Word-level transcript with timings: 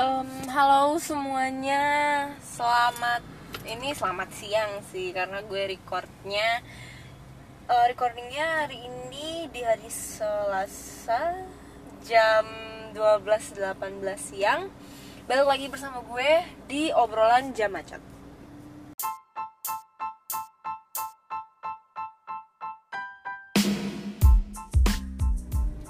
Em, 0.00 0.48
halo 0.48 0.96
semuanya, 0.96 1.84
selamat 2.40 3.20
ini 3.68 3.92
selamat 3.92 4.32
siang 4.32 4.80
sih 4.88 5.12
karena 5.12 5.44
gue 5.44 5.76
recordnya 5.76 6.64
eh, 7.68 7.84
recordingnya 7.92 8.64
hari 8.64 8.80
ini 8.80 9.52
di 9.52 9.60
hari 9.60 9.92
Selasa 9.92 11.44
jam 12.08 12.48
12.18 12.96 13.60
siang. 14.16 14.72
Balik 15.28 15.44
lagi 15.44 15.66
bersama 15.68 16.00
gue 16.00 16.48
di 16.64 16.88
obrolan 16.96 17.52
jam 17.52 17.68
macet. 17.68 18.00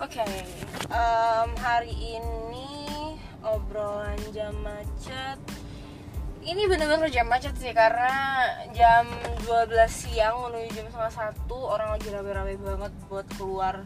Oke, 0.02 0.26
em, 0.90 1.50
hari 1.62 1.94
ini 1.94 2.49
obrolan 3.56 4.20
jam 4.30 4.54
macet. 4.62 5.38
Ini 6.40 6.64
bener-bener 6.70 7.12
jam 7.12 7.28
macet 7.28 7.52
sih 7.60 7.74
karena 7.76 8.42
jam 8.72 9.04
12 9.44 9.76
siang 9.92 10.48
menuju 10.48 10.72
jam 10.72 10.86
setengah 10.88 11.12
satu 11.12 11.58
orang 11.68 11.98
lagi 11.98 12.08
rame-rame 12.08 12.56
banget 12.56 12.92
buat 13.12 13.28
keluar 13.36 13.84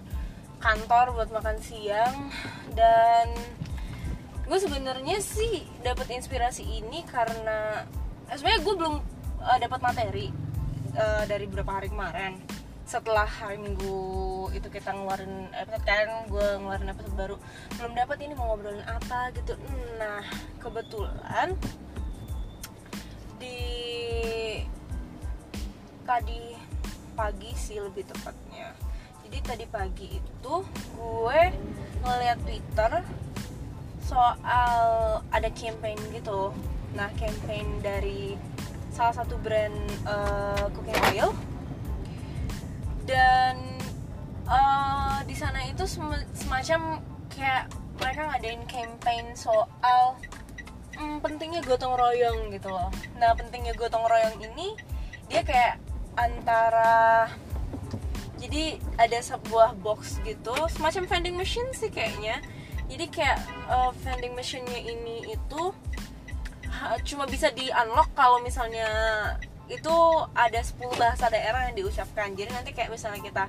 kantor 0.62 1.18
buat 1.18 1.30
makan 1.34 1.58
siang. 1.58 2.30
Dan 2.72 3.34
gue 4.46 4.58
sebenarnya 4.60 5.18
sih 5.18 5.66
dapat 5.82 6.12
inspirasi 6.14 6.62
ini 6.62 7.02
karena 7.08 7.82
eh, 8.30 8.36
sebenarnya 8.38 8.60
gue 8.62 8.74
belum 8.76 8.94
eh, 9.42 9.58
dapat 9.58 9.80
materi 9.82 10.26
eh, 10.94 11.24
dari 11.26 11.44
beberapa 11.50 11.80
hari 11.80 11.88
kemarin 11.90 12.53
setelah 12.84 13.24
hari 13.24 13.56
minggu 13.56 13.96
itu 14.52 14.68
kita 14.68 14.92
ngeluarin 14.92 15.48
episode 15.56 15.84
kan 15.88 16.28
gue 16.28 16.48
ngeluarin 16.60 16.92
episode 16.92 17.16
baru 17.16 17.36
belum 17.80 17.92
dapat 17.96 18.16
ini 18.20 18.32
mau 18.36 18.52
ngobrolin 18.52 18.84
apa 18.84 19.32
gitu. 19.32 19.56
Nah 19.96 20.20
kebetulan 20.60 21.56
di 23.40 23.60
tadi 26.04 26.52
pagi 27.16 27.50
sih 27.56 27.80
lebih 27.80 28.04
tepatnya. 28.04 28.76
Jadi 29.24 29.38
tadi 29.40 29.64
pagi 29.64 30.08
itu 30.20 30.54
gue 31.00 31.40
ngeliat 32.04 32.38
twitter 32.44 32.92
soal 34.04 34.84
ada 35.32 35.48
campaign 35.56 35.96
gitu. 36.12 36.52
Nah 36.92 37.08
campaign 37.16 37.80
dari 37.80 38.36
salah 38.92 39.24
satu 39.24 39.40
brand 39.40 39.74
eh, 40.04 40.66
cooking 40.70 41.00
oil 41.16 41.32
dan 43.04 43.56
eh, 44.48 45.18
di 45.28 45.36
sana 45.36 45.64
itu 45.68 45.84
sem- 45.88 46.26
semacam 46.36 47.00
kayak 47.32 47.70
mereka 48.00 48.22
ngadain 48.32 48.62
campaign 48.66 49.24
soal 49.38 50.18
mm, 50.98 51.22
pentingnya 51.22 51.60
gotong 51.64 51.94
royong 51.94 52.50
gitu 52.52 52.68
loh. 52.68 52.90
Nah 53.20 53.32
pentingnya 53.36 53.72
gotong 53.76 54.04
royong 54.04 54.36
ini 54.42 54.76
dia 55.30 55.40
kayak 55.40 55.80
antara 56.14 57.32
jadi 58.36 58.76
ada 59.00 59.18
sebuah 59.24 59.80
box 59.80 60.20
gitu 60.22 60.52
semacam 60.68 61.08
vending 61.08 61.36
machine 61.38 61.68
sih 61.72 61.88
kayaknya. 61.88 62.42
Jadi 62.84 63.08
kayak 63.08 63.38
eh, 63.70 63.90
vending 64.04 64.34
machine-nya 64.36 64.80
ini 64.80 65.32
itu 65.32 65.62
cuma 67.06 67.24
bisa 67.24 67.48
di 67.54 67.70
unlock 67.70 68.12
kalau 68.12 68.42
misalnya 68.42 68.84
itu 69.68 69.96
ada 70.36 70.60
10 70.60 70.76
bahasa 71.00 71.32
daerah 71.32 71.72
yang 71.72 71.76
diucapkan. 71.80 72.36
Jadi 72.36 72.50
nanti 72.52 72.70
kayak 72.76 72.92
misalnya 72.92 73.20
kita 73.24 73.44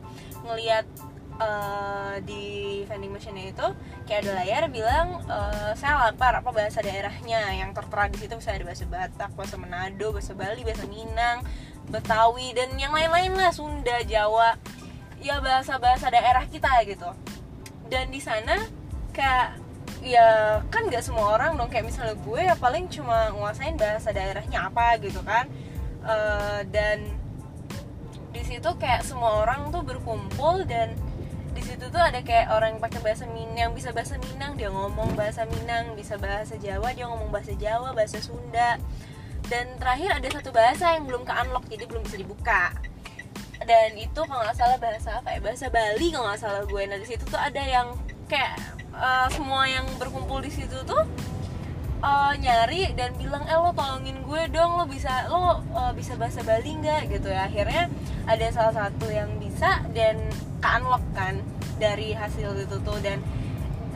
ngelihat 0.47 0.88
eh, 1.35 2.16
di 2.23 2.45
vending 2.88 3.11
machine 3.11 3.52
itu 3.52 3.67
kayak 4.07 4.23
ada 4.23 4.31
layar 4.39 4.63
bilang 4.72 5.19
eh, 5.27 5.72
saya 5.75 6.07
lapar 6.07 6.39
apa 6.39 6.49
bahasa 6.55 6.80
daerahnya? 6.80 7.52
Yang 7.59 7.83
tertera 7.83 8.03
di 8.07 8.17
situ 8.19 8.34
misalnya 8.40 8.57
ada 8.63 8.67
bahasa 8.72 8.85
Batak, 8.88 9.31
bahasa 9.35 9.56
Manado, 9.59 10.07
bahasa 10.16 10.31
Bali, 10.31 10.62
bahasa 10.63 10.85
Minang, 10.88 11.38
Betawi 11.91 12.56
dan 12.56 12.72
yang 12.79 12.95
lain-lain 12.95 13.35
lah 13.35 13.51
Sunda, 13.51 14.00
Jawa. 14.07 14.56
Ya 15.19 15.44
bahasa-bahasa 15.44 16.07
daerah 16.07 16.47
kita 16.47 16.72
gitu. 16.88 17.11
Dan 17.91 18.07
di 18.07 18.23
sana 18.23 18.63
kayak 19.11 19.59
ya 20.06 20.59
kan 20.72 20.88
nggak 20.88 21.03
semua 21.03 21.35
orang 21.35 21.59
dong. 21.59 21.67
Kayak 21.67 21.91
misalnya 21.91 22.16
gue 22.23 22.40
ya 22.40 22.56
paling 22.56 22.88
cuma 22.88 23.35
nguasain 23.35 23.75
bahasa 23.75 24.16
daerahnya 24.16 24.72
apa 24.72 24.95
gitu 25.03 25.19
kan 25.19 25.51
Eh, 26.05 26.61
dan 26.69 27.01
di 28.29 28.41
situ 28.45 28.69
kayak 28.77 29.01
semua 29.01 29.41
orang 29.41 29.73
tuh 29.73 29.81
berkumpul 29.81 30.61
dan 30.69 30.93
di 31.55 31.63
situ 31.66 31.88
tuh 31.89 31.97
ada 31.97 32.21
kayak 32.21 32.51
orang 32.51 32.77
yang 32.77 32.81
pakai 32.83 33.01
bahasa 33.01 33.25
Minang 33.25 33.73
bisa 33.73 33.89
bahasa 33.89 34.19
Minang 34.21 34.53
dia 34.59 34.69
ngomong 34.69 35.16
bahasa 35.17 35.47
Minang 35.49 35.97
bisa 35.97 36.19
bahasa 36.19 36.59
Jawa 36.59 36.93
dia 36.93 37.09
ngomong 37.09 37.33
bahasa 37.33 37.57
Jawa 37.57 37.97
bahasa 37.97 38.21
Sunda. 38.21 38.77
Dan 39.45 39.77
terakhir 39.81 40.13
ada 40.13 40.27
satu 40.29 40.49
bahasa 40.53 40.93
yang 40.93 41.09
belum 41.09 41.25
ke 41.25 41.33
unlock 41.33 41.66
jadi 41.69 41.85
belum 41.89 42.05
bisa 42.05 42.17
dibuka. 42.22 42.63
Dan 43.66 43.97
itu 43.97 44.19
kalau 44.29 44.45
nggak 44.45 44.57
salah 44.57 44.77
bahasa 44.77 45.09
apa 45.22 45.33
ya? 45.33 45.39
Bahasa 45.41 45.66
Bali 45.73 46.07
kalau 46.13 46.29
nggak 46.29 46.41
salah 46.41 46.61
gue. 46.69 46.81
Nah 46.85 46.97
di 47.01 47.07
situ 47.07 47.23
tuh 47.25 47.39
ada 47.41 47.61
yang 47.66 47.97
kayak 48.29 48.61
eh, 48.93 49.27
semua 49.33 49.66
yang 49.66 49.89
berkumpul 49.97 50.37
di 50.43 50.53
situ 50.53 50.85
tuh 50.85 51.01
eh, 52.05 52.33
nyari 52.38 52.93
dan 52.93 53.17
bilang 53.17 53.43
eh 53.49 53.57
lo 53.57 53.73
tolongin 53.73 54.21
gue 54.21 54.41
dong 54.53 54.77
lo 54.77 54.85
bisa 54.85 55.25
lo 55.25 55.66
eh, 55.73 55.91
bisa 55.97 56.13
bahasa 56.16 56.45
Bali 56.45 56.77
nggak? 56.77 57.09
Gitu 57.09 57.27
ya. 57.33 57.49
Akhirnya 57.49 57.89
ada 58.29 58.45
salah 58.53 58.73
satu 58.73 59.09
yang 59.09 59.41
bisa 59.41 59.81
dan 59.97 60.21
ke 60.61 60.67
unlock 60.69 61.01
kan 61.17 61.41
dari 61.81 62.13
hasil 62.13 62.53
itu 62.61 62.77
tuh. 62.85 62.99
Dan 63.01 63.25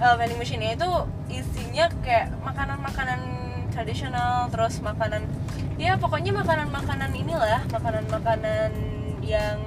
uh, 0.02 0.16
vending 0.16 0.40
machine 0.40 0.74
itu 0.74 0.90
isinya 1.30 1.92
kayak 2.02 2.34
makanan-makanan 2.42 3.20
tradisional 3.70 4.50
terus 4.50 4.82
makanan 4.82 5.24
ya 5.80 5.96
pokoknya 5.96 6.36
makanan-makanan 6.36 7.12
inilah 7.16 7.64
makanan-makanan 7.72 8.72
yang 9.24 9.62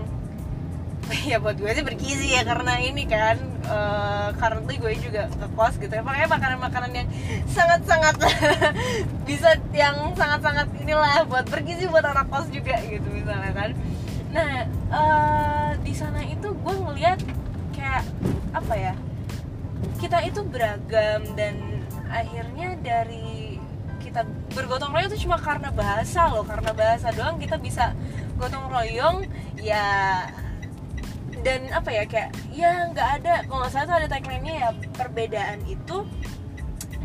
ya 1.31 1.37
buat 1.43 1.59
gue 1.59 1.71
sih 1.75 1.85
bergizi 1.85 2.29
ya 2.35 2.43
karena 2.47 2.79
ini 2.79 3.05
kan 3.05 3.37
uh, 3.67 4.31
currently 4.39 4.79
gue 4.79 4.93
juga 4.99 5.29
ke 5.29 5.47
kos 5.55 5.75
gitu 5.79 5.93
ya. 5.93 6.03
Makanya 6.03 6.29
makanan-makanan 6.31 6.91
yang 6.95 7.09
sangat-sangat 7.51 8.15
bisa 9.29 9.59
yang 9.75 10.15
sangat-sangat 10.15 10.71
inilah 10.81 11.27
buat 11.27 11.47
bergizi 11.51 11.91
buat 11.91 12.07
anak 12.07 12.31
kos 12.31 12.49
juga 12.51 12.79
gitu 12.87 13.07
misalnya 13.11 13.53
kan. 13.53 13.71
Nah 14.33 14.53
uh, 14.91 15.71
di 15.83 15.93
sana 15.93 16.23
itu 16.25 16.49
gue 16.55 16.75
ngeliat 16.75 17.19
kayak 17.75 18.05
apa 18.55 18.75
ya 18.79 18.95
kita 19.99 20.19
itu 20.27 20.41
beragam 20.47 21.23
dan 21.35 21.83
akhirnya 22.11 22.77
dari 22.79 23.59
kita 24.03 24.29
bergotong 24.53 24.93
royong 24.93 25.09
itu 25.09 25.25
cuma 25.25 25.41
karena 25.41 25.73
bahasa 25.73 26.29
loh 26.29 26.45
karena 26.45 26.75
bahasa 26.77 27.09
doang 27.17 27.41
kita 27.41 27.57
bisa 27.57 27.97
gotong 28.37 28.69
royong 28.69 29.25
ya 29.57 30.27
dan 31.43 31.67
apa 31.75 31.91
ya 31.91 32.05
kayak 32.07 32.31
ya 32.55 32.89
nggak 32.95 33.09
ada. 33.23 33.35
Kalau 33.47 33.59
nggak 33.63 33.73
salah 33.75 33.87
tuh 33.87 33.97
ada 33.99 34.09
tagline-nya 34.09 34.55
ya 34.55 34.69
perbedaan 34.95 35.59
itu 35.67 36.07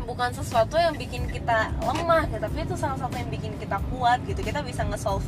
bukan 0.08 0.32
sesuatu 0.32 0.80
yang 0.80 0.96
bikin 0.96 1.28
kita 1.28 1.68
lemah 1.84 2.24
ya, 2.32 2.40
tapi 2.40 2.64
itu 2.64 2.72
salah 2.80 2.96
satu 2.96 3.12
yang 3.18 3.28
bikin 3.28 3.52
kita 3.60 3.76
kuat 3.92 4.22
gitu. 4.24 4.40
Kita 4.40 4.64
bisa 4.64 4.86
nge-solve 4.88 5.26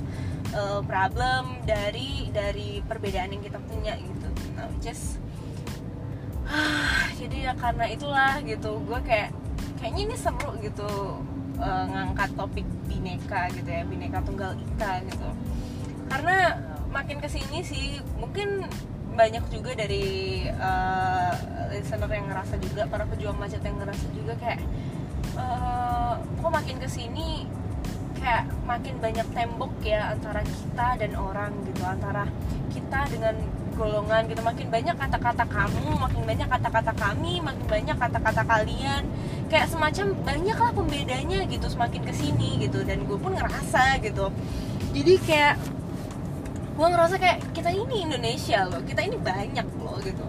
uh, 0.56 0.80
problem 0.86 1.60
dari 1.68 2.32
dari 2.32 2.80
perbedaan 2.86 3.34
yang 3.34 3.42
kita 3.44 3.58
punya 3.66 3.98
gitu. 3.98 4.28
Nah 4.56 4.70
just 4.80 5.20
jadi 7.20 7.50
ya 7.50 7.52
karena 7.58 7.86
itulah 7.90 8.42
gitu 8.42 8.82
gue 8.82 9.00
kayak 9.06 9.30
kayaknya 9.78 10.02
ini 10.10 10.16
seru 10.18 10.50
gitu 10.58 11.22
uh, 11.60 11.84
ngangkat 11.88 12.30
topik 12.34 12.66
bineka 12.90 13.48
gitu 13.54 13.68
ya 13.70 13.82
bineka 13.86 14.18
tunggal 14.24 14.54
ika 14.56 15.02
gitu. 15.06 15.28
Karena 16.10 16.58
makin 16.90 17.22
ke 17.22 17.28
sini 17.30 17.62
sih 17.62 18.02
mungkin 18.18 18.66
banyak 19.14 19.44
juga 19.50 19.74
dari 19.74 20.46
uh, 20.48 21.34
listener 21.74 22.10
yang 22.10 22.26
ngerasa 22.30 22.54
juga 22.62 22.82
para 22.86 23.04
pejuang 23.06 23.36
macet 23.36 23.62
yang 23.62 23.76
ngerasa 23.78 24.06
juga 24.14 24.34
kayak 24.38 24.60
uh, 25.36 26.14
kok 26.18 26.50
makin 26.50 26.76
ke 26.78 26.88
sini 26.88 27.46
kayak 28.20 28.52
makin 28.68 29.00
banyak 29.00 29.26
tembok 29.32 29.72
ya 29.80 30.12
antara 30.12 30.44
kita 30.44 30.88
dan 31.00 31.12
orang 31.16 31.56
gitu 31.64 31.82
antara 31.82 32.28
kita 32.68 33.08
dengan 33.08 33.34
golongan 33.80 34.28
gitu. 34.28 34.44
Makin 34.44 34.68
banyak 34.68 34.92
kata-kata 34.92 35.44
kamu 35.48 35.96
makin 35.96 36.22
banyak 36.28 36.48
kata-kata 36.52 36.92
kami 36.92 37.40
makin 37.40 37.64
banyak 37.64 37.96
kata-kata 37.96 38.42
kalian. 38.44 39.02
Kayak 39.48 39.72
semacam 39.72 40.06
banyak 40.20 40.58
lah 40.60 40.72
pembedanya 40.76 41.40
gitu 41.48 41.66
semakin 41.72 42.04
ke 42.04 42.12
sini 42.12 42.60
gitu. 42.60 42.84
Dan 42.84 43.08
gue 43.08 43.16
pun 43.16 43.32
ngerasa 43.32 43.98
gitu. 44.04 44.28
Jadi 44.92 45.14
kayak 45.24 45.79
gue 46.80 46.88
ngerasa 46.88 47.20
kayak 47.20 47.52
kita 47.52 47.68
ini 47.76 48.08
Indonesia 48.08 48.64
loh 48.64 48.80
kita 48.80 49.04
ini 49.04 49.20
banyak 49.20 49.68
loh 49.84 50.00
gitu. 50.00 50.24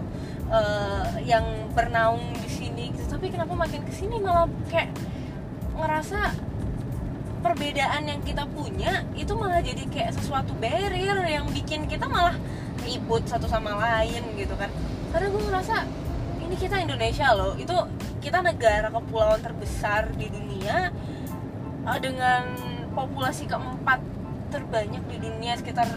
Eh, 0.52 1.24
yang 1.24 1.72
bernaung 1.72 2.36
di 2.36 2.50
sini 2.52 2.92
gitu. 2.92 3.08
Tapi 3.08 3.32
kenapa 3.32 3.56
makin 3.56 3.80
ke 3.88 3.92
sini 3.96 4.20
malah 4.20 4.44
kayak 4.68 4.92
ngerasa 5.72 6.36
perbedaan 7.40 8.04
yang 8.04 8.20
kita 8.20 8.44
punya 8.52 9.00
itu 9.16 9.32
malah 9.32 9.64
jadi 9.64 9.80
kayak 9.88 10.12
sesuatu 10.12 10.52
barrier 10.60 11.24
yang 11.24 11.48
bikin 11.48 11.88
kita 11.88 12.04
malah 12.04 12.36
ribut 12.84 13.24
satu 13.24 13.48
sama 13.48 13.72
lain 13.80 14.20
gitu 14.36 14.52
kan. 14.60 14.68
Karena 15.08 15.32
gue 15.32 15.42
ngerasa 15.48 15.76
ini 16.44 16.54
kita 16.60 16.84
Indonesia 16.84 17.32
loh 17.32 17.56
itu 17.56 17.72
kita 18.20 18.44
negara 18.44 18.92
kepulauan 18.92 19.40
terbesar 19.40 20.12
di 20.20 20.28
dunia 20.28 20.92
uh, 21.88 21.96
dengan 21.96 22.44
populasi 22.92 23.48
keempat 23.48 24.04
terbanyak 24.52 25.00
di 25.08 25.16
dunia 25.16 25.56
sekitar 25.56 25.88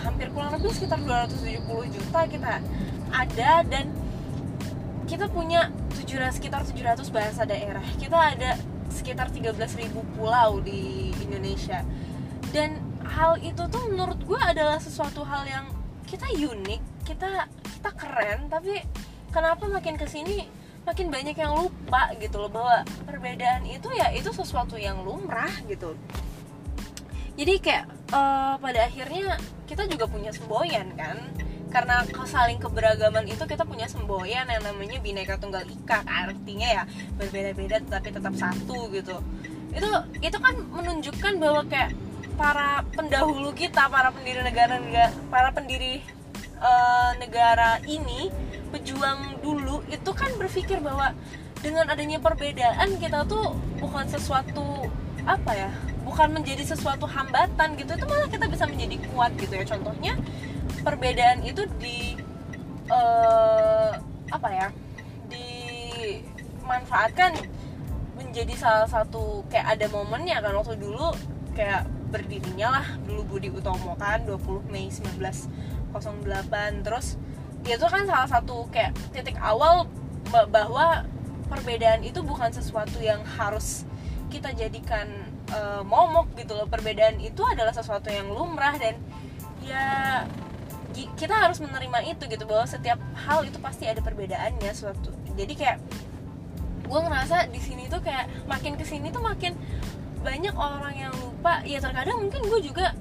hampir 0.00 0.32
kurang 0.32 0.56
lebih 0.56 0.72
sekitar 0.72 0.98
270 1.04 1.94
juta 1.94 2.20
kita 2.24 2.64
ada 3.12 3.52
dan 3.68 3.92
kita 5.08 5.28
punya 5.28 5.72
700 5.96 6.36
sekitar 6.36 6.64
700 6.64 7.08
bahasa 7.08 7.42
daerah. 7.48 7.84
Kita 7.96 8.16
ada 8.16 8.60
sekitar 8.92 9.32
13.000 9.32 9.88
pulau 10.16 10.60
di 10.60 11.12
Indonesia. 11.24 11.80
Dan 12.52 12.76
hal 13.08 13.40
itu 13.40 13.64
tuh 13.72 13.88
menurut 13.88 14.20
gue 14.20 14.40
adalah 14.40 14.76
sesuatu 14.76 15.24
hal 15.24 15.48
yang 15.48 15.64
kita 16.08 16.28
unik 16.32 17.04
kita 17.04 17.48
kita 17.48 17.90
keren 17.96 18.48
tapi 18.48 18.80
kenapa 19.28 19.68
makin 19.68 19.96
ke 19.96 20.08
sini 20.08 20.48
makin 20.88 21.12
banyak 21.12 21.36
yang 21.36 21.52
lupa 21.52 22.12
gitu 22.16 22.40
loh 22.40 22.48
bahwa 22.48 22.80
perbedaan 23.04 23.68
itu 23.68 23.92
ya 23.92 24.08
itu 24.12 24.32
sesuatu 24.32 24.80
yang 24.80 25.04
lumrah 25.04 25.52
gitu 25.68 25.92
jadi 27.38 27.54
kayak 27.62 27.84
uh, 28.10 28.58
pada 28.58 28.90
akhirnya 28.90 29.38
kita 29.70 29.86
juga 29.86 30.10
punya 30.10 30.34
semboyan 30.34 30.90
kan? 30.98 31.22
Karena 31.70 32.02
saling 32.26 32.58
keberagaman 32.58 33.30
itu 33.30 33.44
kita 33.46 33.62
punya 33.62 33.86
semboyan 33.86 34.50
yang 34.50 34.64
namanya 34.66 34.98
bineka 34.98 35.38
tunggal 35.38 35.62
ika 35.62 36.02
kan? 36.02 36.34
Artinya 36.34 36.66
ya 36.66 36.82
berbeda-beda 37.14 37.78
tapi 37.86 38.10
tetap 38.10 38.34
satu 38.34 38.90
gitu. 38.90 39.22
Itu 39.70 39.88
itu 40.18 40.38
kan 40.42 40.58
menunjukkan 40.66 41.38
bahwa 41.38 41.62
kayak 41.70 41.94
para 42.34 42.82
pendahulu 42.90 43.54
kita 43.54 43.86
para 43.86 44.10
pendiri 44.10 44.42
negara, 44.42 44.82
para 45.30 45.54
pendiri 45.54 46.02
uh, 46.58 47.14
negara 47.22 47.78
ini 47.86 48.34
pejuang 48.74 49.38
dulu 49.46 49.86
itu 49.86 50.10
kan 50.10 50.34
berpikir 50.42 50.82
bahwa 50.82 51.14
dengan 51.62 51.86
adanya 51.86 52.18
perbedaan 52.18 52.98
kita 52.98 53.26
tuh 53.30 53.54
bukan 53.78 54.06
sesuatu 54.10 54.90
apa 55.26 55.52
ya 55.54 55.70
bukan 56.08 56.40
menjadi 56.40 56.64
sesuatu 56.64 57.04
hambatan 57.04 57.76
gitu 57.76 57.92
itu 57.92 58.06
malah 58.08 58.28
kita 58.32 58.48
bisa 58.48 58.64
menjadi 58.64 58.96
kuat 59.12 59.36
gitu 59.36 59.52
ya. 59.52 59.64
Contohnya 59.68 60.16
perbedaan 60.80 61.44
itu 61.44 61.68
di 61.76 62.16
uh, 62.88 63.92
apa 64.32 64.48
ya 64.48 64.72
dimanfaatkan 65.28 67.36
menjadi 68.16 68.56
salah 68.56 68.88
satu 68.88 69.44
kayak 69.52 69.76
ada 69.78 69.86
momennya 69.92 70.40
kan 70.40 70.56
waktu 70.56 70.80
dulu 70.80 71.12
kayak 71.52 71.84
berdirinya 72.08 72.80
lah 72.80 72.86
dulu 73.04 73.36
Budi 73.36 73.52
Utomo 73.52 73.92
kan 74.00 74.24
20 74.24 74.72
Mei 74.72 74.88
1908 74.88 76.84
terus 76.84 77.20
itu 77.68 77.84
kan 77.84 78.08
salah 78.08 78.28
satu 78.28 78.64
kayak 78.72 78.96
titik 79.12 79.36
awal 79.44 79.84
bahwa 80.48 81.04
perbedaan 81.48 82.04
itu 82.04 82.20
bukan 82.24 82.52
sesuatu 82.52 83.00
yang 83.00 83.24
harus 83.24 83.84
kita 84.28 84.52
jadikan 84.56 85.08
uh, 85.52 85.82
momok 85.84 86.32
gitu 86.36 86.56
loh. 86.56 86.66
Perbedaan 86.68 87.20
itu 87.20 87.42
adalah 87.44 87.72
sesuatu 87.72 88.08
yang 88.08 88.28
lumrah 88.32 88.76
dan 88.76 88.96
ya 89.64 90.24
kita 90.94 91.34
harus 91.36 91.60
menerima 91.60 91.98
itu 92.10 92.24
gitu 92.26 92.44
bahwa 92.48 92.64
setiap 92.66 92.98
hal 93.14 93.44
itu 93.46 93.58
pasti 93.60 93.86
ada 93.86 94.00
perbedaannya 94.02 94.72
suatu. 94.72 95.14
Jadi 95.36 95.54
kayak 95.54 95.78
gue 96.88 97.00
ngerasa 97.04 97.52
di 97.52 97.60
sini 97.60 97.86
tuh 97.86 98.00
kayak 98.00 98.48
makin 98.48 98.74
ke 98.80 98.84
sini 98.88 99.12
tuh 99.12 99.20
makin 99.20 99.54
banyak 100.24 100.54
orang 100.56 100.94
yang 100.96 101.14
lupa. 101.14 101.62
Ya 101.62 101.78
terkadang 101.78 102.18
mungkin 102.18 102.42
gue 102.48 102.60
juga 102.64 102.96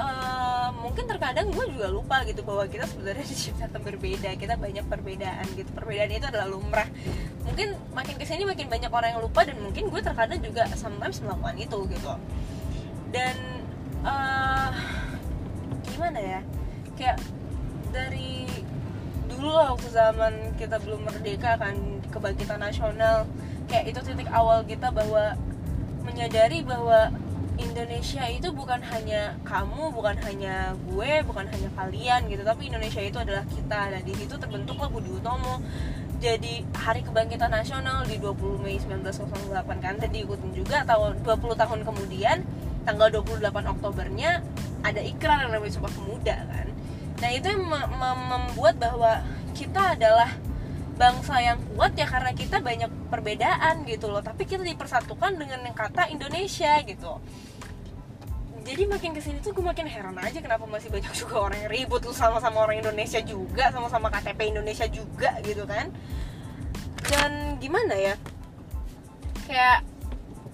uh, 0.00 0.72
mungkin 0.80 1.04
terkadang 1.06 1.52
gue 1.52 1.66
juga 1.70 1.86
lupa 1.92 2.24
gitu 2.26 2.42
bahwa 2.42 2.66
kita 2.66 2.88
sebenarnya 2.88 3.26
diciptakan 3.32 3.80
berbeda 3.84 4.30
kita 4.34 4.54
banyak 4.58 4.84
perbedaan 4.88 5.46
gitu. 5.54 5.70
Perbedaan 5.70 6.10
itu 6.10 6.26
adalah 6.26 6.48
lumrah 6.48 6.88
mungkin 7.46 7.78
makin 7.94 8.14
ke 8.18 8.24
sini 8.26 8.42
makin 8.42 8.66
banyak 8.66 8.90
orang 8.90 9.14
yang 9.14 9.22
lupa 9.22 9.46
dan 9.46 9.56
mungkin 9.62 9.88
gue 9.88 10.00
terkadang 10.02 10.42
juga 10.42 10.66
sometimes 10.74 11.22
melakukan 11.22 11.56
itu 11.56 11.78
gitu. 11.88 12.12
Dan 13.14 13.36
uh, 14.02 14.74
gimana 15.86 16.18
ya? 16.18 16.40
Kayak 16.98 17.22
dari 17.94 18.50
dulu 19.30 19.54
lah 19.54 19.72
waktu 19.72 19.88
zaman 19.94 20.32
kita 20.58 20.76
belum 20.82 21.06
merdeka 21.06 21.58
kan 21.58 21.76
kebangkitan 22.10 22.62
nasional 22.62 23.26
kayak 23.66 23.90
itu 23.90 24.00
titik 24.00 24.30
awal 24.30 24.62
kita 24.62 24.88
bahwa 24.94 25.34
menyadari 26.06 26.62
bahwa 26.62 27.10
Indonesia 27.56 28.20
itu 28.28 28.52
bukan 28.52 28.84
hanya 28.84 29.32
kamu, 29.40 29.88
bukan 29.88 30.12
hanya 30.28 30.76
gue, 30.76 31.24
bukan 31.24 31.48
hanya 31.48 31.72
kalian 31.72 32.28
gitu, 32.28 32.44
tapi 32.44 32.68
Indonesia 32.68 33.00
itu 33.00 33.16
adalah 33.16 33.48
kita. 33.48 33.96
Dan 33.96 34.02
di 34.04 34.12
situ 34.12 34.36
terbentuklah 34.36 34.92
Budi 34.92 35.08
Utomo 35.08 35.64
jadi 36.16 36.64
Hari 36.72 37.04
Kebangkitan 37.04 37.52
Nasional 37.52 38.08
di 38.08 38.16
20 38.16 38.64
Mei 38.64 38.80
1908 38.80 39.84
kan. 39.84 39.94
Tadi 40.00 40.24
ikutin 40.24 40.52
juga 40.56 40.82
tahun 40.88 41.20
20 41.20 41.56
tahun 41.56 41.80
kemudian 41.84 42.40
tanggal 42.88 43.08
28 43.12 43.42
Oktobernya 43.76 44.40
ada 44.80 45.00
ikrar 45.02 45.44
yang 45.44 45.52
namanya 45.52 45.72
Sumpah 45.76 45.92
Pemuda 45.92 46.36
kan. 46.48 46.66
Nah, 47.16 47.30
itu 47.32 47.46
yang 47.48 47.64
membuat 48.28 48.76
bahwa 48.76 49.24
kita 49.56 49.96
adalah 49.96 50.30
bangsa 50.96 51.40
yang 51.44 51.60
kuat 51.72 51.92
ya 51.96 52.08
karena 52.08 52.32
kita 52.32 52.60
banyak 52.64 52.88
perbedaan 53.12 53.84
gitu 53.84 54.08
loh. 54.08 54.24
Tapi 54.24 54.48
kita 54.48 54.64
dipersatukan 54.64 55.36
dengan 55.36 55.64
kata 55.72 56.08
Indonesia 56.08 56.80
gitu 56.84 57.20
jadi 58.66 58.82
makin 58.90 59.14
ke 59.14 59.22
sini 59.22 59.38
tuh 59.38 59.54
gue 59.54 59.62
makin 59.62 59.86
heran 59.86 60.18
aja 60.18 60.42
kenapa 60.42 60.66
masih 60.66 60.90
banyak 60.90 61.14
juga 61.14 61.46
orang 61.46 61.62
yang 61.62 61.70
ribut 61.70 62.02
tuh 62.02 62.10
sama-sama 62.10 62.66
orang 62.66 62.82
Indonesia 62.82 63.22
juga 63.22 63.70
sama-sama 63.70 64.10
KTP 64.10 64.50
Indonesia 64.50 64.90
juga 64.90 65.38
gitu 65.46 65.62
kan. 65.70 65.94
Dan 67.06 67.62
gimana 67.62 67.94
ya? 67.94 68.14
Kayak 69.46 69.86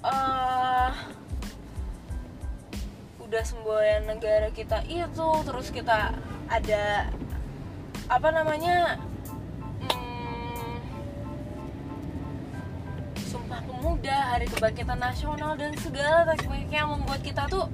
uh, 0.04 0.92
udah 3.24 3.42
semboyan 3.48 4.04
negara 4.04 4.52
kita 4.52 4.84
itu 4.84 5.28
terus 5.48 5.72
kita 5.72 6.12
ada 6.52 7.08
apa 8.12 8.28
namanya 8.28 9.00
Pemuda, 13.82 14.34
Hari 14.34 14.48
Kebangkitan 14.48 14.98
Nasional 14.98 15.58
dan 15.58 15.76
segala 15.76 16.24
teknik 16.24 16.70
yang 16.70 16.90
membuat 16.90 17.20
kita 17.20 17.44
tuh 17.50 17.66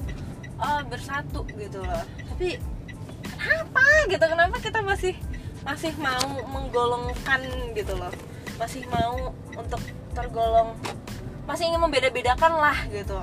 uh, 0.58 0.82
bersatu 0.86 1.46
gitu 1.56 1.80
loh. 1.80 2.04
Tapi 2.34 2.58
kenapa 3.38 3.84
gitu? 4.10 4.24
Kenapa 4.26 4.56
kita 4.58 4.80
masih 4.82 5.14
masih 5.62 5.92
mau 5.98 6.28
menggolongkan 6.50 7.42
gitu 7.74 7.94
loh? 7.96 8.12
Masih 8.58 8.82
mau 8.90 9.32
untuk 9.54 9.80
tergolong 10.12 10.74
masih 11.48 11.72
ingin 11.72 11.80
membeda-bedakan 11.80 12.60
lah 12.60 12.78
gitu. 12.92 13.16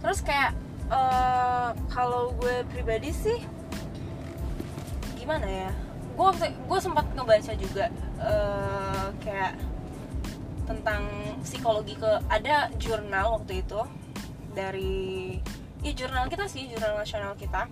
Terus 0.00 0.20
kayak 0.22 0.54
uh, 0.88 1.74
kalau 1.90 2.30
gue 2.38 2.62
pribadi 2.70 3.10
sih 3.10 3.42
gimana 5.18 5.48
ya? 5.48 5.70
Gue 6.14 6.30
gue 6.46 6.80
sempat 6.80 7.08
ngebaca 7.16 7.52
juga 7.58 7.90
uh, 8.20 9.10
kayak 9.24 9.58
tentang 10.70 11.02
psikologi 11.42 11.98
ke 11.98 12.22
ada 12.30 12.70
jurnal 12.78 13.42
waktu 13.42 13.66
itu 13.66 13.82
dari 14.52 15.38
ya 15.80 15.92
jurnal 15.96 16.28
kita 16.28 16.44
sih 16.50 16.68
jurnal 16.68 17.00
nasional 17.00 17.32
kita. 17.38 17.70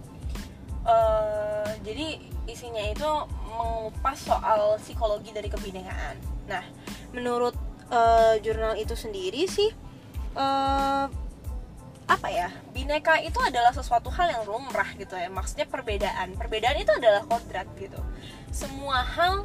Uh, 0.88 1.68
jadi 1.84 2.16
isinya 2.48 2.80
itu 2.80 3.10
mengupas 3.52 4.24
soal 4.24 4.80
psikologi 4.80 5.36
dari 5.36 5.52
kebinekaan 5.52 6.16
nah 6.48 6.64
menurut 7.12 7.52
uh, 7.92 8.40
jurnal 8.40 8.72
itu 8.80 8.96
sendiri 8.96 9.44
sih 9.44 9.68
uh, 10.32 11.04
apa 12.08 12.28
ya 12.32 12.48
bineka 12.72 13.20
itu 13.20 13.36
adalah 13.44 13.68
sesuatu 13.76 14.08
hal 14.08 14.32
yang 14.32 14.48
lumrah 14.48 14.96
gitu 14.96 15.12
ya. 15.12 15.28
Maksudnya 15.28 15.68
perbedaan. 15.68 16.40
Perbedaan 16.40 16.80
itu 16.80 16.88
adalah 16.88 17.20
kodrat 17.28 17.68
gitu. 17.76 18.00
Semua 18.48 19.04
hal 19.04 19.44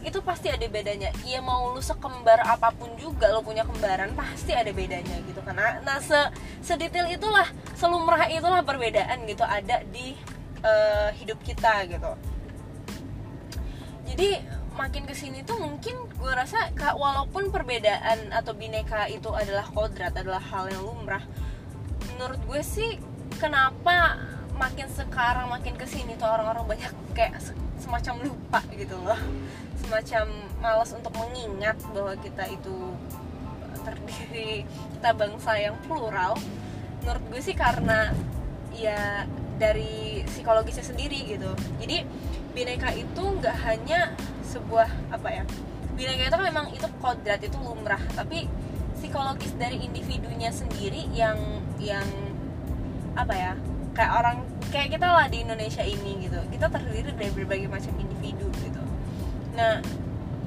itu 0.00 0.18
pasti 0.24 0.48
ada 0.48 0.64
bedanya. 0.66 1.12
Iya 1.24 1.44
mau 1.44 1.72
lu 1.72 1.82
sekembar 1.84 2.40
apa 2.44 2.72
pun 2.72 2.92
juga 2.96 3.28
lo 3.32 3.44
punya 3.44 3.64
kembaran 3.64 4.16
pasti 4.16 4.56
ada 4.56 4.72
bedanya 4.72 5.20
gitu 5.28 5.40
karena 5.44 5.80
nah 5.84 6.00
se 6.00 6.16
sedetail 6.64 7.08
itulah 7.08 7.46
selumrah 7.76 8.28
itulah 8.32 8.64
perbedaan 8.64 9.24
gitu 9.28 9.44
ada 9.44 9.84
di 9.88 10.16
uh, 10.64 11.10
hidup 11.16 11.40
kita 11.44 11.84
gitu. 11.88 12.12
Jadi 14.10 14.60
makin 14.80 15.04
ke 15.04 15.12
sini 15.12 15.44
tuh 15.44 15.60
mungkin 15.60 16.08
gue 16.16 16.32
rasa 16.32 16.72
walaupun 16.96 17.52
perbedaan 17.52 18.32
atau 18.32 18.56
bineka 18.56 19.12
itu 19.12 19.28
adalah 19.28 19.68
kodrat 19.68 20.16
adalah 20.16 20.40
hal 20.40 20.72
yang 20.72 20.80
lumrah 20.80 21.20
menurut 22.16 22.40
gue 22.48 22.62
sih 22.64 22.96
kenapa 23.36 24.16
makin 24.60 24.86
sekarang 24.92 25.48
makin 25.48 25.72
ke 25.72 25.88
sini 25.88 26.20
tuh 26.20 26.28
orang-orang 26.28 26.76
banyak 26.76 26.92
kayak 27.16 27.40
semacam 27.80 28.28
lupa 28.28 28.60
gitu 28.76 29.00
loh. 29.00 29.16
Semacam 29.80 30.28
malas 30.60 30.92
untuk 30.92 31.16
mengingat 31.16 31.80
bahwa 31.96 32.12
kita 32.20 32.44
itu 32.52 32.76
terdiri 33.80 34.68
kita 34.68 35.10
bangsa 35.16 35.56
yang 35.56 35.80
plural. 35.88 36.36
Menurut 37.00 37.24
gue 37.32 37.40
sih 37.40 37.56
karena 37.56 38.12
ya 38.76 39.24
dari 39.56 40.20
psikologisnya 40.28 40.84
sendiri 40.84 41.24
gitu. 41.24 41.56
Jadi 41.80 42.04
bineka 42.52 42.92
itu 42.92 43.22
nggak 43.40 43.56
hanya 43.64 44.12
sebuah 44.44 44.90
apa 45.14 45.28
ya 45.30 45.44
bineka 45.94 46.26
itu 46.26 46.36
kan 46.36 46.46
memang 46.48 46.66
itu 46.76 46.88
kodrat 47.00 47.40
itu 47.40 47.56
lumrah. 47.56 48.00
Tapi 48.12 48.44
psikologis 49.00 49.56
dari 49.56 49.80
individunya 49.80 50.52
sendiri 50.52 51.08
yang 51.16 51.40
yang 51.80 52.04
apa 53.16 53.32
ya 53.32 53.52
kayak 54.00 54.16
orang 54.16 54.36
kayak 54.72 54.88
kita 54.96 55.04
lah 55.12 55.28
di 55.28 55.44
Indonesia 55.44 55.84
ini 55.84 56.24
gitu. 56.24 56.40
Kita 56.48 56.72
terdiri 56.72 57.12
dari 57.12 57.28
berbagai 57.36 57.68
macam 57.68 57.92
individu 58.00 58.48
gitu. 58.64 58.80
Nah 59.52 59.84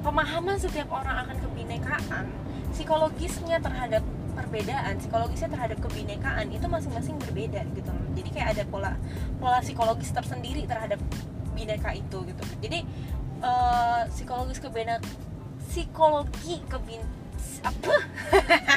pemahaman 0.02 0.58
setiap 0.58 0.90
orang 0.90 1.22
akan 1.22 1.38
kebinekaan 1.38 2.26
psikologisnya 2.74 3.62
terhadap 3.62 4.02
perbedaan 4.34 4.98
psikologisnya 4.98 5.54
terhadap 5.54 5.78
kebinekaan 5.86 6.50
itu 6.50 6.66
masing-masing 6.66 7.14
berbeda 7.22 7.62
gitu. 7.78 7.94
Jadi 8.18 8.28
kayak 8.34 8.58
ada 8.58 8.62
pola 8.66 8.98
pola 9.38 9.62
psikologis 9.62 10.10
tersendiri 10.10 10.66
terhadap 10.66 10.98
bineka 11.54 11.94
itu 11.94 12.26
gitu. 12.26 12.42
Jadi 12.58 12.82
uh, 13.38 14.02
psikologis 14.10 14.58
kebena 14.58 14.98
psikologi 15.70 16.58
kebin 16.66 17.06
apa? 17.62 18.02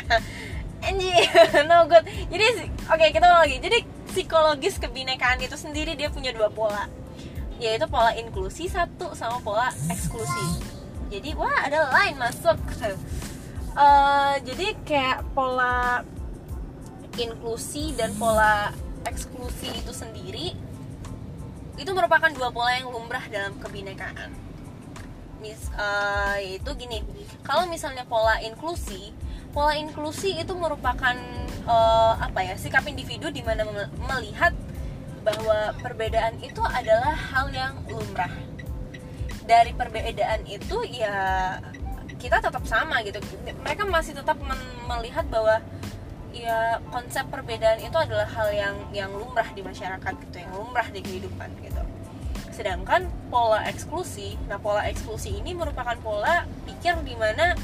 Anjir 0.85 1.25
no 1.69 1.89
good. 1.89 2.05
Jadi 2.29 2.69
oke 2.85 2.93
okay, 2.93 3.09
kita 3.09 3.25
lagi. 3.25 3.57
Jadi 3.57 3.96
psikologis 4.17 4.81
kebinekaan 4.81 5.37
itu 5.45 5.53
sendiri 5.53 5.93
dia 5.93 6.09
punya 6.09 6.33
dua 6.33 6.49
pola. 6.49 6.89
Yaitu 7.61 7.85
pola 7.85 8.17
inklusi 8.17 8.65
satu 8.65 9.13
sama 9.13 9.37
pola 9.45 9.69
eksklusi. 9.93 10.65
Jadi 11.13 11.37
wah 11.37 11.69
ada 11.69 11.93
lain 11.93 12.17
masuk. 12.17 12.57
Uh, 13.77 14.33
jadi 14.49 14.73
kayak 14.89 15.21
pola 15.37 16.01
inklusi 17.21 17.93
dan 17.93 18.17
pola 18.17 18.73
eksklusi 19.05 19.69
itu 19.69 19.93
sendiri 19.93 20.57
itu 21.77 21.91
merupakan 21.93 22.33
dua 22.33 22.49
pola 22.49 22.73
yang 22.73 22.89
lumrah 22.89 23.21
dalam 23.29 23.53
kebinekaan. 23.61 24.33
Mis 25.45 25.69
uh, 25.77 26.41
yaitu 26.41 26.73
gini. 26.73 27.05
Kalau 27.45 27.69
misalnya 27.69 28.01
pola 28.09 28.41
inklusi 28.41 29.13
pola 29.57 29.73
inklusi 29.73 30.37
itu 30.37 30.53
merupakan 30.53 31.17
uh, 31.65 32.13
apa 32.21 32.45
ya 32.45 32.53
sikap 32.61 32.85
individu 32.85 33.33
di 33.33 33.41
mana 33.41 33.65
melihat 33.97 34.53
bahwa 35.25 35.73
perbedaan 35.81 36.37
itu 36.45 36.61
adalah 36.61 37.17
hal 37.17 37.49
yang 37.49 37.73
lumrah. 37.89 38.29
Dari 39.49 39.73
perbedaan 39.73 40.45
itu 40.45 40.77
ya 40.85 41.57
kita 42.21 42.37
tetap 42.37 42.61
sama 42.69 43.01
gitu. 43.01 43.17
Mereka 43.65 43.89
masih 43.89 44.13
tetap 44.13 44.37
melihat 44.85 45.25
bahwa 45.25 45.57
ya 46.29 46.77
konsep 46.93 47.25
perbedaan 47.25 47.81
itu 47.81 47.97
adalah 47.97 48.29
hal 48.29 48.53
yang 48.53 48.77
yang 48.93 49.09
lumrah 49.09 49.49
di 49.57 49.65
masyarakat 49.65 50.13
gitu 50.29 50.37
yang 50.37 50.53
lumrah 50.53 50.85
di 50.93 51.01
kehidupan 51.01 51.49
gitu. 51.65 51.81
Sedangkan 52.53 53.09
pola 53.33 53.65
eksklusi 53.65 54.37
nah 54.45 54.61
pola 54.61 54.85
eksklusi 54.85 55.41
ini 55.41 55.57
merupakan 55.57 55.97
pola 55.97 56.45
pikir 56.69 57.01
di 57.01 57.17
mana 57.17 57.57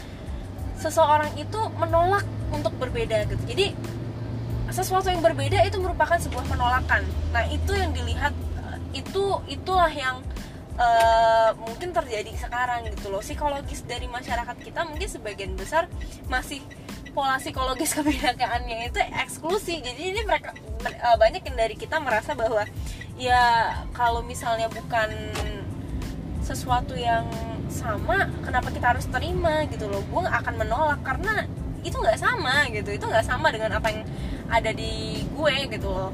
seseorang 0.84 1.32
itu 1.40 1.60
menolak 1.80 2.28
untuk 2.52 2.76
berbeda 2.76 3.24
gitu. 3.32 3.40
Jadi 3.48 3.72
sesuatu 4.68 5.08
yang 5.08 5.24
berbeda 5.24 5.64
itu 5.64 5.80
merupakan 5.80 6.20
sebuah 6.20 6.44
penolakan. 6.52 7.08
Nah 7.32 7.48
itu 7.48 7.72
yang 7.72 7.96
dilihat 7.96 8.36
itu 8.92 9.40
itulah 9.48 9.90
yang 9.90 10.20
uh, 10.76 11.56
mungkin 11.56 11.96
terjadi 11.96 12.36
sekarang 12.36 12.84
gitu 12.92 13.08
loh. 13.08 13.24
Psikologis 13.24 13.88
dari 13.88 14.12
masyarakat 14.12 14.60
kita 14.60 14.84
mungkin 14.84 15.08
sebagian 15.08 15.56
besar 15.56 15.88
masih 16.28 16.60
pola 17.14 17.38
psikologis 17.38 17.94
kebinekaannya 17.98 18.90
itu 18.90 19.00
eksklusi 19.22 19.86
jadi 19.86 20.02
ini 20.18 20.22
mereka 20.26 20.50
uh, 20.82 21.14
banyak 21.22 21.46
yang 21.46 21.58
dari 21.62 21.78
kita 21.78 22.02
merasa 22.02 22.34
bahwa 22.34 22.66
ya 23.22 23.70
kalau 23.94 24.26
misalnya 24.26 24.66
bukan 24.66 25.14
sesuatu 26.42 26.98
yang 26.98 27.30
sama 27.70 28.28
kenapa 28.44 28.70
kita 28.72 28.96
harus 28.96 29.06
terima 29.08 29.64
gitu 29.70 29.88
loh. 29.88 30.02
Gue 30.10 30.24
akan 30.26 30.54
menolak 30.60 31.00
karena 31.04 31.48
itu 31.84 31.96
nggak 31.96 32.20
sama 32.20 32.68
gitu. 32.72 32.90
Itu 32.96 33.06
nggak 33.08 33.26
sama 33.26 33.52
dengan 33.52 33.78
apa 33.78 33.88
yang 33.92 34.04
ada 34.50 34.72
di 34.72 35.24
gue 35.24 35.56
gitu 35.72 35.88
loh. 35.90 36.12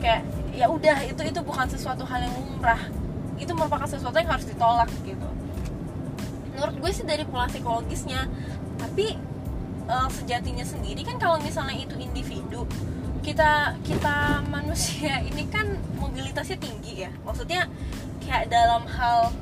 Kayak 0.00 0.24
ya 0.54 0.70
udah 0.70 0.98
itu 1.04 1.22
itu 1.24 1.40
bukan 1.42 1.66
sesuatu 1.68 2.04
hal 2.06 2.24
yang 2.24 2.34
lumrah. 2.34 2.80
Itu 3.40 3.52
merupakan 3.52 3.88
sesuatu 3.88 4.16
yang 4.16 4.30
harus 4.30 4.46
ditolak 4.46 4.90
gitu. 5.02 5.28
Menurut 6.54 6.76
gue 6.78 6.90
sih 6.94 7.04
dari 7.06 7.26
pola 7.26 7.50
psikologisnya. 7.50 8.30
Tapi 8.78 9.16
uh, 9.88 10.08
sejatinya 10.10 10.64
sendiri 10.66 11.02
kan 11.04 11.16
kalau 11.18 11.38
misalnya 11.40 11.76
itu 11.78 11.94
individu 11.98 12.66
kita 13.24 13.80
kita 13.88 14.44
manusia 14.52 15.24
ini 15.24 15.48
kan 15.48 15.80
mobilitasnya 15.96 16.60
tinggi 16.60 17.08
ya. 17.08 17.10
Maksudnya 17.24 17.66
kayak 18.20 18.52
dalam 18.52 18.84
hal 18.84 19.32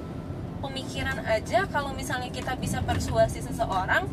pemikiran 0.63 1.19
aja 1.27 1.67
kalau 1.69 1.91
misalnya 1.93 2.31
kita 2.31 2.55
bisa 2.55 2.79
persuasi 2.87 3.43
seseorang 3.43 4.07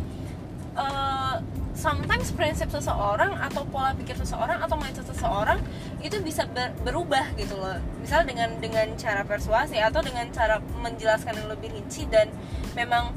uh, 0.73 1.37
sometimes 1.77 2.35
prinsip 2.35 2.67
seseorang 2.67 3.31
atau 3.39 3.63
pola 3.63 3.95
pikir 3.95 4.17
seseorang 4.19 4.59
atau 4.59 4.75
mindset 4.75 5.07
seseorang 5.07 5.63
itu 6.03 6.19
bisa 6.19 6.43
ber, 6.49 6.75
berubah 6.83 7.31
gitu 7.39 7.55
loh. 7.55 7.79
Misal 8.03 8.27
dengan 8.27 8.59
dengan 8.59 8.91
cara 8.99 9.23
persuasi 9.23 9.79
atau 9.79 10.03
dengan 10.03 10.27
cara 10.35 10.59
menjelaskan 10.59 11.39
yang 11.39 11.47
lebih 11.47 11.71
rinci 11.71 12.03
dan 12.11 12.27
memang 12.75 13.15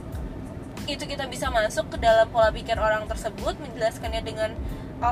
itu 0.86 1.02
kita 1.06 1.26
bisa 1.26 1.50
masuk 1.50 1.90
ke 1.94 1.98
dalam 1.98 2.30
pola 2.30 2.54
pikir 2.54 2.78
orang 2.78 3.06
tersebut 3.06 3.54
menjelaskannya 3.58 4.22
dengan 4.22 4.50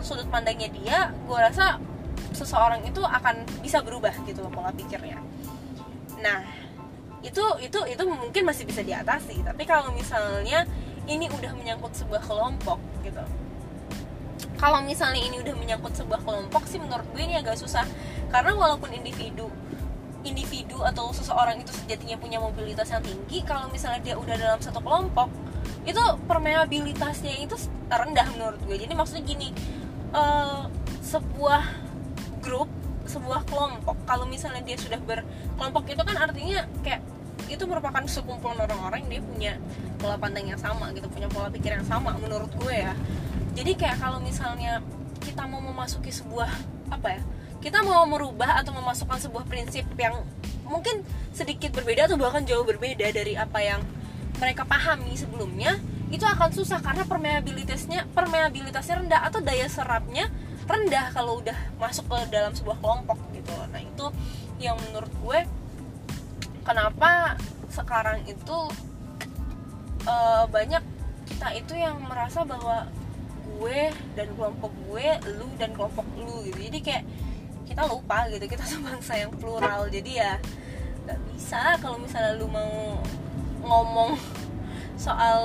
sudut 0.06 0.30
pandangnya 0.30 0.70
dia 0.70 1.10
gue 1.26 1.34
rasa 1.34 1.82
seseorang 2.30 2.86
itu 2.86 3.02
akan 3.02 3.42
bisa 3.58 3.82
berubah 3.82 4.14
gitu 4.22 4.46
loh 4.46 4.52
pola 4.54 4.70
pikirnya. 4.70 5.18
Nah 6.22 6.69
itu 7.20 7.44
itu 7.60 7.78
itu 7.84 8.02
mungkin 8.08 8.42
masih 8.48 8.64
bisa 8.64 8.80
diatasi. 8.80 9.44
Tapi 9.44 9.62
kalau 9.68 9.92
misalnya 9.92 10.64
ini 11.04 11.28
udah 11.28 11.52
menyangkut 11.56 11.92
sebuah 11.92 12.22
kelompok 12.24 12.80
gitu. 13.04 13.22
Kalau 14.60 14.84
misalnya 14.84 15.20
ini 15.24 15.40
udah 15.40 15.56
menyangkut 15.56 15.96
sebuah 15.96 16.20
kelompok 16.20 16.68
sih 16.68 16.76
menurut 16.76 17.04
gue 17.12 17.22
ini 17.24 17.40
agak 17.40 17.56
susah. 17.56 17.84
Karena 18.28 18.52
walaupun 18.56 18.92
individu 18.92 19.48
individu 20.20 20.84
atau 20.84 21.08
seseorang 21.16 21.64
itu 21.64 21.72
sejatinya 21.72 22.20
punya 22.20 22.36
mobilitas 22.36 22.92
yang 22.92 23.00
tinggi 23.00 23.40
kalau 23.40 23.72
misalnya 23.72 24.04
dia 24.04 24.14
udah 24.20 24.36
dalam 24.36 24.60
satu 24.60 24.84
kelompok 24.84 25.32
itu 25.88 25.96
permeabilitasnya 26.28 27.40
itu 27.40 27.56
rendah 27.88 28.28
menurut 28.36 28.60
gue. 28.68 28.76
Jadi 28.76 28.92
maksudnya 28.92 29.24
gini 29.24 29.48
uh, 30.12 30.68
sebuah 31.00 31.64
grup 32.44 32.68
sebuah 33.08 33.42
kelompok 33.48 33.96
kalau 34.06 34.22
misalnya 34.28 34.62
dia 34.62 34.78
sudah 34.78 35.00
berkelompok 35.02 35.90
itu 35.90 36.02
kan 36.04 36.16
artinya 36.20 36.62
kayak 36.86 37.02
itu 37.48 37.64
merupakan 37.64 38.02
sekumpulan 38.04 38.60
orang-orang 38.60 39.06
yang 39.06 39.10
dia 39.10 39.22
punya 39.22 39.52
pola 39.96 40.16
pandang 40.20 40.50
yang 40.50 40.60
sama 40.60 40.92
gitu 40.92 41.06
punya 41.08 41.30
pola 41.30 41.48
pikir 41.48 41.78
yang 41.78 41.86
sama 41.86 42.18
menurut 42.18 42.50
gue 42.60 42.74
ya. 42.74 42.92
Jadi 43.56 43.72
kayak 43.78 43.98
kalau 44.02 44.18
misalnya 44.20 44.84
kita 45.22 45.46
mau 45.46 45.62
memasuki 45.62 46.10
sebuah 46.12 46.50
apa 46.90 47.08
ya 47.16 47.22
kita 47.60 47.84
mau 47.84 48.08
merubah 48.08 48.56
atau 48.64 48.72
memasukkan 48.72 49.20
sebuah 49.20 49.44
prinsip 49.44 49.84
yang 50.00 50.16
mungkin 50.64 51.04
sedikit 51.36 51.76
berbeda 51.76 52.08
atau 52.08 52.16
bahkan 52.16 52.42
jauh 52.48 52.64
berbeda 52.64 53.04
dari 53.12 53.36
apa 53.36 53.60
yang 53.60 53.80
mereka 54.40 54.64
pahami 54.64 55.12
sebelumnya 55.12 55.76
itu 56.08 56.24
akan 56.24 56.50
susah 56.50 56.80
karena 56.80 57.04
permeabilitasnya 57.04 58.08
permeabilitasnya 58.16 59.04
rendah 59.04 59.20
atau 59.28 59.38
daya 59.44 59.68
serapnya 59.68 60.26
rendah 60.66 61.12
kalau 61.12 61.38
udah 61.44 61.54
masuk 61.76 62.08
ke 62.08 62.18
dalam 62.32 62.54
sebuah 62.56 62.80
kelompok 62.80 63.18
gitu. 63.36 63.52
Nah 63.70 63.82
itu 63.82 64.06
yang 64.58 64.80
menurut 64.88 65.12
gue 65.20 65.38
kenapa 66.64 67.36
sekarang 67.70 68.24
itu 68.26 68.58
uh, 70.04 70.44
banyak 70.50 70.82
kita 71.30 71.48
itu 71.54 71.74
yang 71.78 72.02
merasa 72.02 72.42
bahwa 72.42 72.90
gue 73.60 73.92
dan 74.16 74.28
kelompok 74.34 74.72
gue, 74.88 75.06
lu 75.36 75.46
dan 75.60 75.70
kelompok 75.76 76.06
lu 76.18 76.44
gitu. 76.48 76.58
Jadi 76.70 76.78
kayak 76.80 77.04
kita 77.68 77.86
lupa 77.86 78.26
gitu 78.32 78.44
kita 78.50 78.64
tuh 78.66 78.80
bangsa 78.82 79.14
yang 79.20 79.32
plural. 79.36 79.86
Jadi 79.88 80.18
ya 80.18 80.40
nggak 81.06 81.20
bisa 81.32 81.76
kalau 81.80 81.96
misalnya 81.96 82.36
lu 82.36 82.46
mau 82.50 83.00
ngomong 83.64 84.16
soal 85.00 85.42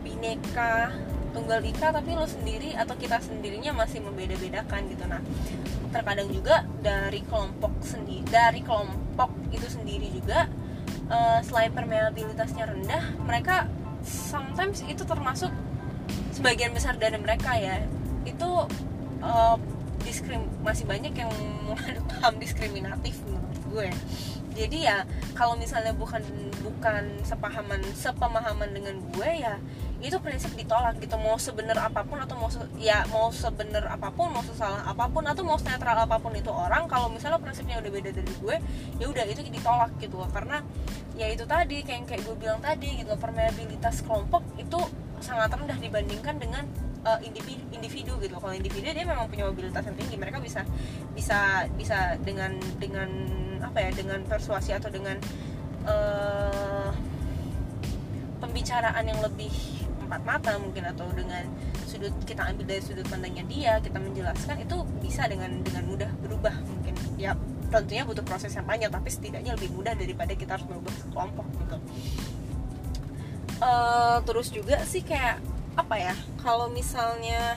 bineka 0.00 0.92
tunggal 1.36 1.60
ika 1.60 1.92
tapi 1.92 2.16
lo 2.16 2.24
sendiri 2.24 2.72
atau 2.72 2.96
kita 2.96 3.20
sendirinya 3.20 3.76
masih 3.76 4.00
membeda-bedakan 4.00 4.88
gitu 4.88 5.04
nah 5.04 5.20
terkadang 5.88 6.28
juga 6.30 6.64
dari 6.84 7.24
kelompok 7.24 7.72
sendiri 7.80 8.24
dari 8.28 8.60
kelompok 8.60 9.32
itu 9.50 9.66
sendiri 9.66 10.08
juga 10.12 10.46
uh, 11.08 11.40
selain 11.42 11.72
permeabilitasnya 11.72 12.68
rendah 12.68 13.04
mereka 13.24 13.66
sometimes 14.04 14.84
itu 14.86 15.02
termasuk 15.04 15.50
sebagian 16.32 16.70
besar 16.70 16.94
dari 16.96 17.18
mereka 17.18 17.58
ya. 17.58 17.82
Itu 18.22 18.70
uh, 19.22 19.56
diskrim 20.06 20.46
masih 20.62 20.86
banyak 20.86 21.12
yang 21.12 21.32
paham 22.08 22.34
diskriminatif 22.38 23.18
menurut 23.26 23.60
gue. 23.68 23.88
Jadi 24.58 24.90
ya 24.90 25.06
kalau 25.38 25.54
misalnya 25.54 25.94
bukan 25.94 26.22
bukan 26.62 27.22
sepahaman 27.22 27.82
sepemahaman 27.94 28.70
dengan 28.74 28.98
gue 29.14 29.30
ya 29.38 29.58
itu 29.98 30.14
prinsip 30.22 30.54
ditolak 30.54 31.02
gitu 31.02 31.18
mau 31.18 31.34
sebenar 31.42 31.90
apa 31.90 32.06
pun 32.06 32.22
atau 32.22 32.38
mau 32.38 32.46
se, 32.46 32.62
ya 32.78 33.02
mau 33.10 33.34
sebenar 33.34 33.90
apa 33.90 34.14
pun 34.14 34.30
mau 34.30 34.46
sesalah 34.46 34.86
apa 34.86 35.10
pun 35.10 35.26
atau 35.26 35.42
mau 35.42 35.58
netral 35.58 36.06
apa 36.06 36.22
pun 36.22 36.30
itu 36.38 36.54
orang 36.54 36.86
kalau 36.86 37.10
misalnya 37.10 37.42
prinsipnya 37.42 37.82
udah 37.82 37.90
beda 37.90 38.10
dari 38.14 38.30
gue 38.30 38.56
ya 39.02 39.06
udah 39.10 39.24
itu 39.26 39.42
ditolak 39.42 39.90
gitu 39.98 40.22
loh. 40.22 40.30
Karena 40.30 40.62
ya 41.18 41.26
itu 41.26 41.42
tadi 41.50 41.82
kayak 41.82 42.06
kayak 42.06 42.22
gue 42.22 42.36
bilang 42.38 42.62
tadi 42.62 43.02
gitu 43.02 43.10
permeabilitas 43.18 44.06
kelompok 44.06 44.46
itu 44.54 44.78
sangat 45.18 45.50
rendah 45.50 45.74
dibandingkan 45.82 46.38
dengan 46.38 46.62
uh, 47.02 47.18
individu 47.18 47.58
individu 47.74 48.12
gitu 48.22 48.38
kalau 48.38 48.54
individu 48.54 48.94
dia 48.94 49.02
memang 49.02 49.26
punya 49.26 49.50
mobilitas 49.50 49.82
yang 49.82 49.98
tinggi 49.98 50.14
mereka 50.14 50.38
bisa 50.38 50.62
bisa 51.10 51.66
bisa 51.74 52.14
dengan 52.22 52.54
dengan 52.78 53.10
apa 53.58 53.82
ya 53.82 53.90
dengan 53.90 54.22
persuasi 54.22 54.78
atau 54.78 54.86
dengan 54.94 55.18
uh, 55.90 56.94
pembicaraan 58.38 59.02
yang 59.02 59.18
lebih 59.18 59.77
empat 60.08 60.22
mata 60.24 60.56
mungkin 60.56 60.88
atau 60.88 61.04
dengan 61.12 61.44
sudut 61.84 62.10
kita 62.24 62.48
ambil 62.48 62.64
dari 62.64 62.80
sudut 62.80 63.04
pandangnya 63.04 63.44
dia 63.44 63.72
kita 63.84 64.00
menjelaskan 64.00 64.64
itu 64.64 64.76
bisa 65.04 65.28
dengan 65.28 65.60
dengan 65.60 65.84
mudah 65.84 66.10
berubah 66.24 66.56
mungkin. 66.64 66.96
Ya 67.20 67.36
tentunya 67.68 68.08
butuh 68.08 68.24
proses 68.24 68.56
yang 68.56 68.64
panjang 68.64 68.88
tapi 68.88 69.12
setidaknya 69.12 69.52
lebih 69.52 69.76
mudah 69.76 69.92
daripada 69.92 70.32
kita 70.32 70.56
harus 70.56 70.64
merubah 70.64 70.94
kelompok 71.12 71.46
gitu. 71.60 71.76
Uh, 73.58 74.18
terus 74.24 74.48
juga 74.48 74.80
sih 74.88 75.04
kayak 75.04 75.44
apa 75.78 75.94
ya 75.94 76.14
kalau 76.42 76.66
misalnya 76.72 77.54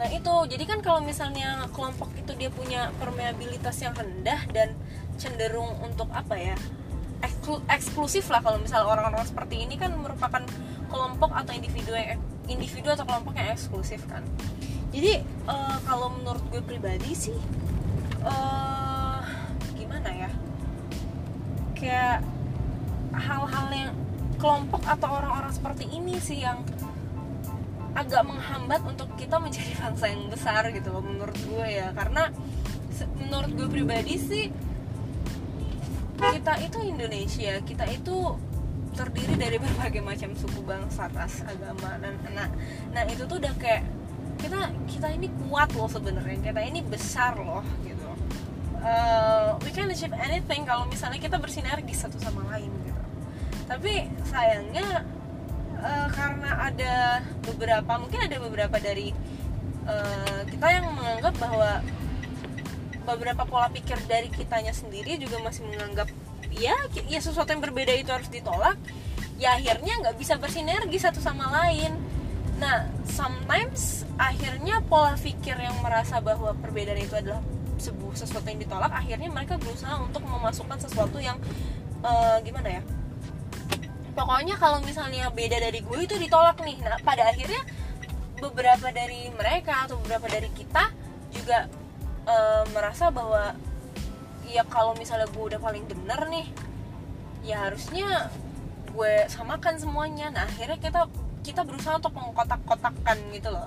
nah 0.00 0.08
itu 0.08 0.32
jadi 0.48 0.64
kan 0.64 0.80
kalau 0.80 1.04
misalnya 1.04 1.68
kelompok 1.76 2.08
itu 2.16 2.32
dia 2.40 2.48
punya 2.48 2.88
permeabilitas 2.96 3.76
yang 3.84 3.92
rendah 3.92 4.40
dan 4.54 4.72
cenderung 5.20 5.76
untuk 5.84 6.08
apa 6.16 6.34
ya 6.40 6.56
eksklusif 7.70 8.26
lah 8.32 8.42
kalau 8.42 8.58
misalnya 8.58 8.88
orang-orang 8.88 9.22
seperti 9.22 9.62
ini 9.62 9.78
kan 9.78 9.94
merupakan 9.94 10.42
kelompok 10.92 11.32
atau 11.32 11.52
individu 11.56 11.96
yang 11.96 12.20
individu 12.44 12.92
atau 12.92 13.08
kelompok 13.08 13.32
yang 13.40 13.48
eksklusif 13.56 14.04
kan. 14.04 14.20
Jadi 14.92 15.24
uh, 15.48 15.80
kalau 15.88 16.12
menurut 16.12 16.44
gue 16.52 16.60
pribadi 16.60 17.16
sih 17.16 17.38
uh, 18.20 19.24
gimana 19.72 20.10
ya? 20.12 20.30
Kayak 21.72 22.20
hal-hal 23.16 23.66
yang 23.72 23.94
kelompok 24.36 24.84
atau 24.84 25.08
orang-orang 25.08 25.52
seperti 25.54 25.88
ini 25.88 26.20
sih 26.20 26.44
yang 26.44 26.60
agak 27.92 28.24
menghambat 28.24 28.84
untuk 28.84 29.08
kita 29.16 29.40
menjadi 29.40 29.72
bangsa 29.80 30.12
yang 30.12 30.28
besar 30.28 30.68
gitu 30.68 30.92
loh 30.92 31.00
menurut 31.00 31.36
gue 31.40 31.66
ya. 31.66 31.88
Karena 31.96 32.28
menurut 33.16 33.50
gue 33.56 33.68
pribadi 33.72 34.20
sih 34.20 34.46
kita 36.22 36.54
itu 36.62 36.78
Indonesia 36.86 37.58
kita 37.66 37.82
itu 37.90 38.38
terdiri 38.92 39.34
dari 39.40 39.56
berbagai 39.56 40.04
macam 40.04 40.36
suku 40.36 40.60
bangsa 40.64 41.08
ras 41.16 41.40
agama 41.48 41.96
dan 41.96 42.14
nah 42.36 42.48
nah 42.92 43.02
itu 43.08 43.24
tuh 43.24 43.40
udah 43.40 43.54
kayak 43.56 43.88
kita 44.42 44.58
kita 44.90 45.08
ini 45.14 45.28
kuat 45.46 45.70
loh 45.78 45.86
sebenarnya. 45.86 46.38
Kita 46.42 46.60
ini 46.62 46.80
besar 46.82 47.38
loh 47.38 47.64
gitu. 47.86 48.10
Uh, 48.82 49.54
we 49.62 49.70
can 49.70 49.86
achieve 49.86 50.14
anything 50.18 50.66
kalau 50.66 50.82
misalnya 50.90 51.22
kita 51.22 51.38
bersinergi 51.38 51.94
satu 51.94 52.18
sama 52.18 52.42
lain 52.50 52.70
gitu. 52.82 53.02
Tapi 53.70 54.10
sayangnya 54.26 55.06
uh, 55.78 56.08
karena 56.10 56.50
ada 56.70 56.94
beberapa 57.46 57.92
mungkin 58.02 58.20
ada 58.26 58.36
beberapa 58.42 58.76
dari 58.82 59.14
uh, 59.86 60.42
kita 60.50 60.66
yang 60.66 60.90
menganggap 60.90 61.34
bahwa 61.38 61.78
beberapa 63.02 63.42
pola 63.46 63.70
pikir 63.70 63.98
dari 64.06 64.30
kitanya 64.30 64.74
sendiri 64.74 65.18
juga 65.18 65.38
masih 65.42 65.66
menganggap 65.66 66.10
ya 66.56 66.76
ya 67.08 67.20
sesuatu 67.20 67.50
yang 67.52 67.62
berbeda 67.64 67.92
itu 67.96 68.10
harus 68.12 68.28
ditolak 68.28 68.76
ya 69.42 69.58
akhirnya 69.58 69.98
nggak 70.06 70.16
bisa 70.18 70.38
bersinergi 70.38 70.98
satu 71.02 71.18
sama 71.18 71.50
lain. 71.50 71.98
Nah 72.62 72.86
sometimes 73.08 74.06
akhirnya 74.14 74.78
pola 74.86 75.18
pikir 75.18 75.58
yang 75.58 75.74
merasa 75.82 76.22
bahwa 76.22 76.54
perbedaan 76.62 77.02
itu 77.02 77.18
adalah 77.18 77.42
sebuah 77.82 78.14
sesuatu 78.14 78.46
yang 78.46 78.62
ditolak 78.62 78.94
akhirnya 78.94 79.26
mereka 79.26 79.58
berusaha 79.58 79.98
untuk 79.98 80.22
memasukkan 80.22 80.78
sesuatu 80.78 81.18
yang 81.18 81.34
uh, 82.06 82.38
gimana 82.46 82.78
ya? 82.78 82.82
Pokoknya 84.14 84.54
kalau 84.60 84.78
misalnya 84.84 85.32
beda 85.32 85.58
dari 85.58 85.82
gue 85.82 85.98
itu 86.04 86.14
ditolak 86.20 86.60
nih. 86.62 86.78
Nah 86.84 87.00
pada 87.02 87.32
akhirnya 87.32 87.66
beberapa 88.38 88.94
dari 88.94 89.26
mereka 89.34 89.86
atau 89.90 89.98
beberapa 90.02 90.30
dari 90.30 90.50
kita 90.54 90.90
juga 91.34 91.66
uh, 92.30 92.62
merasa 92.70 93.10
bahwa 93.10 93.58
ya 94.48 94.66
kalau 94.66 94.92
misalnya 94.98 95.28
gue 95.30 95.44
udah 95.54 95.60
paling 95.62 95.84
bener 95.86 96.20
nih 96.28 96.46
ya 97.42 97.68
harusnya 97.68 98.30
gue 98.92 99.14
samakan 99.28 99.80
semuanya. 99.80 100.30
Nah 100.30 100.46
akhirnya 100.46 100.78
kita 100.78 101.08
kita 101.42 101.66
berusaha 101.66 101.98
untuk 101.98 102.14
mengkotak-kotakkan 102.14 103.18
gitu 103.34 103.50
loh. 103.50 103.66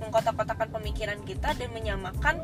Mengkotak-kotakkan 0.00 0.72
pemikiran 0.72 1.20
kita 1.26 1.52
dan 1.52 1.68
menyamakan 1.76 2.40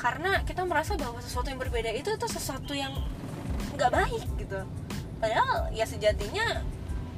karena 0.00 0.40
kita 0.48 0.64
merasa 0.64 0.96
bahwa 0.96 1.20
sesuatu 1.20 1.52
yang 1.52 1.60
berbeda 1.60 1.92
itu 1.92 2.10
itu 2.10 2.26
sesuatu 2.26 2.72
yang 2.72 2.90
nggak 3.76 3.92
baik 3.92 4.26
gitu. 4.40 4.60
Padahal 5.20 5.68
ya 5.70 5.84
sejatinya 5.84 6.64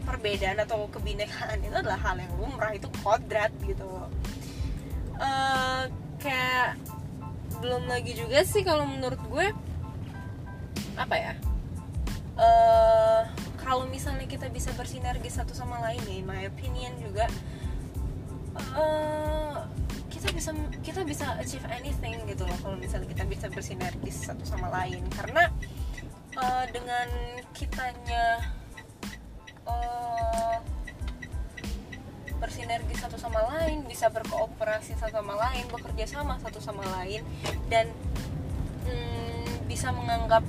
perbedaan 0.02 0.58
atau 0.58 0.90
kebinekaan 0.90 1.62
itu 1.62 1.72
adalah 1.78 1.96
hal 2.02 2.18
yang 2.18 2.32
lumrah 2.36 2.74
itu 2.74 2.90
kodrat 3.00 3.54
gitu. 3.62 3.86
Uh, 5.22 5.86
kayak 6.18 6.74
belum 7.62 7.86
lagi 7.86 8.18
juga 8.18 8.42
sih 8.42 8.66
kalau 8.66 8.82
menurut 8.82 9.22
gue 9.30 9.46
apa 10.96 11.16
ya? 11.16 11.32
Uh, 12.32 13.22
kalau 13.60 13.86
misalnya 13.86 14.24
kita 14.24 14.48
bisa 14.48 14.72
bersinergi 14.74 15.28
satu 15.28 15.52
sama 15.52 15.78
lain 15.84 16.00
nih 16.08 16.24
my 16.24 16.48
opinion 16.48 16.90
juga 16.96 17.28
uh, 18.72 19.68
kita 20.08 20.28
bisa 20.32 20.50
kita 20.80 21.00
bisa 21.04 21.26
achieve 21.36 21.64
anything 21.68 22.16
gitu 22.24 22.48
loh 22.48 22.56
kalau 22.64 22.76
misalnya 22.80 23.08
kita 23.08 23.24
bisa 23.28 23.46
bersinergi 23.52 24.10
satu 24.12 24.44
sama 24.44 24.68
lain. 24.70 25.04
Karena 25.12 25.48
uh, 26.36 26.64
dengan 26.72 27.08
kitanya 27.52 28.44
uh, 29.66 30.56
bersinergi 32.42 32.94
satu 32.98 33.14
sama 33.14 33.38
lain 33.54 33.86
bisa 33.86 34.10
berkooperasi 34.10 34.98
satu 34.98 35.22
sama 35.22 35.38
lain 35.38 35.62
bekerja 35.70 36.10
sama 36.10 36.42
satu 36.42 36.58
sama 36.58 36.82
lain 36.98 37.22
dan 37.70 37.86
hmm, 38.82 39.70
bisa 39.70 39.94
menganggap 39.94 40.42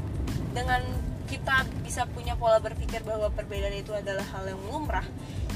dengan 0.53 0.81
kita 1.27 1.65
bisa 1.81 2.05
punya 2.05 2.37
pola 2.37 2.61
berpikir 2.61 3.01
bahwa 3.01 3.27
perbedaan 3.33 3.73
itu 3.73 3.89
adalah 3.91 4.23
hal 4.37 4.45
yang 4.45 4.61
lumrah 4.69 5.05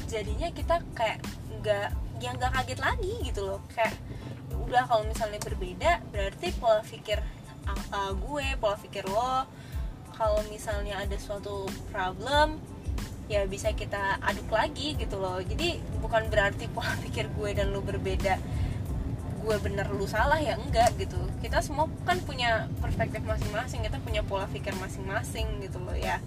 jadinya 0.08 0.50
kita 0.50 0.82
kayak 0.96 1.22
nggak 1.62 1.90
yang 2.24 2.34
nggak 2.40 2.54
kaget 2.56 2.80
lagi 2.82 3.14
gitu 3.22 3.42
loh. 3.46 3.62
Kayak 3.76 3.94
ya 4.48 4.56
udah 4.58 4.84
kalau 4.88 5.04
misalnya 5.06 5.40
berbeda 5.44 5.92
berarti 6.10 6.48
pola 6.58 6.82
pikir 6.82 7.20
uh, 7.68 8.12
gue 8.16 8.48
pola 8.58 8.78
pikir 8.80 9.06
lo 9.06 9.46
kalau 10.16 10.42
misalnya 10.50 10.98
ada 10.98 11.14
suatu 11.20 11.70
problem 11.94 12.58
ya 13.28 13.44
bisa 13.44 13.76
kita 13.76 14.18
aduk 14.24 14.50
lagi 14.50 14.96
gitu 14.96 15.20
loh. 15.20 15.38
Jadi 15.44 15.78
bukan 16.00 16.32
berarti 16.32 16.72
pola 16.72 16.96
pikir 17.04 17.28
gue 17.36 17.50
dan 17.54 17.70
lu 17.76 17.84
berbeda 17.84 18.40
gue 19.48 19.56
bener 19.64 19.88
lu 19.96 20.04
salah 20.04 20.36
ya 20.44 20.60
enggak 20.60 20.92
gitu. 21.00 21.16
Kita 21.40 21.64
semua 21.64 21.88
kan 22.04 22.20
punya 22.28 22.68
perspektif 22.84 23.24
masing-masing 23.24 23.88
kita 23.88 23.98
punya 24.04 24.20
pola 24.28 24.44
pikir 24.52 24.76
masing-masing 24.76 25.64
gitu 25.64 25.80
loh 25.80 25.96
ya. 25.96 26.20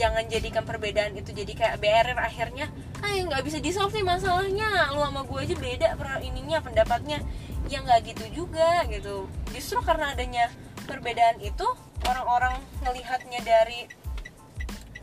Jangan 0.00 0.24
jadikan 0.32 0.64
perbedaan 0.64 1.12
itu 1.12 1.36
jadi 1.36 1.52
kayak 1.52 1.76
barrier 1.84 2.16
akhirnya 2.16 2.72
ah 3.04 3.12
nggak 3.12 3.44
bisa 3.44 3.60
di 3.60 3.68
solve 3.68 3.92
nih 3.92 4.08
masalahnya. 4.08 4.96
Lu 4.96 5.04
sama 5.04 5.28
gue 5.28 5.38
aja 5.44 5.56
beda 5.60 5.86
ininya 6.24 6.64
pendapatnya. 6.64 7.20
Ya 7.68 7.84
nggak 7.84 8.16
gitu 8.16 8.24
juga 8.32 8.88
gitu. 8.88 9.28
Justru 9.52 9.84
karena 9.84 10.16
adanya 10.16 10.48
perbedaan 10.88 11.36
itu 11.44 11.68
orang-orang 12.08 12.56
ngelihatnya 12.80 13.44
dari 13.44 13.84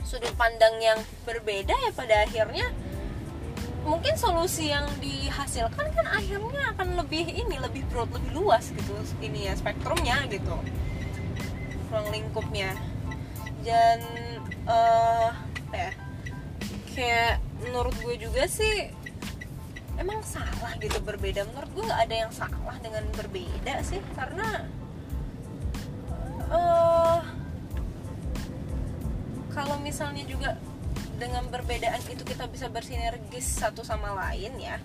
sudut 0.01 0.33
pandang 0.33 0.81
yang 0.81 0.97
berbeda 1.29 1.73
ya 1.73 1.91
pada 1.93 2.25
akhirnya 2.25 2.69
mungkin 3.85 4.17
solusi 4.17 4.73
yang 4.73 4.89
dihasilkan 4.97 5.93
kan 5.93 6.05
akhirnya 6.09 6.73
akan 6.73 6.97
lebih 7.05 7.29
ini 7.29 7.61
lebih 7.61 7.85
broad 7.93 8.09
lebih 8.09 8.33
luas 8.33 8.73
gitu 8.73 8.97
ini 9.21 9.45
ya 9.45 9.53
spektrumnya 9.53 10.25
gitu. 10.27 10.57
Ruang 11.93 12.09
lingkupnya. 12.09 12.73
Dan 13.61 14.01
uh, 14.65 15.29
ya 15.69 15.93
kayak 16.97 17.37
menurut 17.61 17.93
gue 18.01 18.17
juga 18.17 18.49
sih 18.49 18.89
emang 20.01 20.25
salah 20.25 20.73
gitu 20.81 20.97
berbeda. 21.05 21.45
Menurut 21.53 21.69
gue 21.77 21.83
nggak 21.85 22.01
ada 22.09 22.15
yang 22.25 22.31
salah 22.33 22.75
dengan 22.81 23.05
berbeda 23.13 23.85
sih 23.85 24.01
karena 24.17 24.65
uh, 26.49 27.21
kalau 29.53 29.77
misalnya 29.79 30.25
juga 30.27 30.59
dengan 31.15 31.47
perbedaan 31.47 31.99
itu 32.11 32.23
kita 32.27 32.47
bisa 32.51 32.67
bersinergis 32.67 33.45
satu 33.45 33.81
sama 33.81 34.11
lain 34.15 34.51
ya 34.59 34.77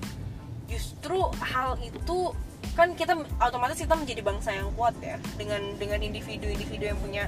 justru 0.70 1.18
hal 1.42 1.74
itu 1.82 2.30
kan 2.78 2.94
kita 2.94 3.18
otomatis 3.42 3.82
kita 3.82 3.98
menjadi 3.98 4.22
bangsa 4.22 4.54
yang 4.54 4.70
kuat 4.78 4.94
ya 5.02 5.18
dengan 5.34 5.74
dengan 5.74 5.98
individu-individu 5.98 6.84
yang 6.94 6.98
punya 7.02 7.24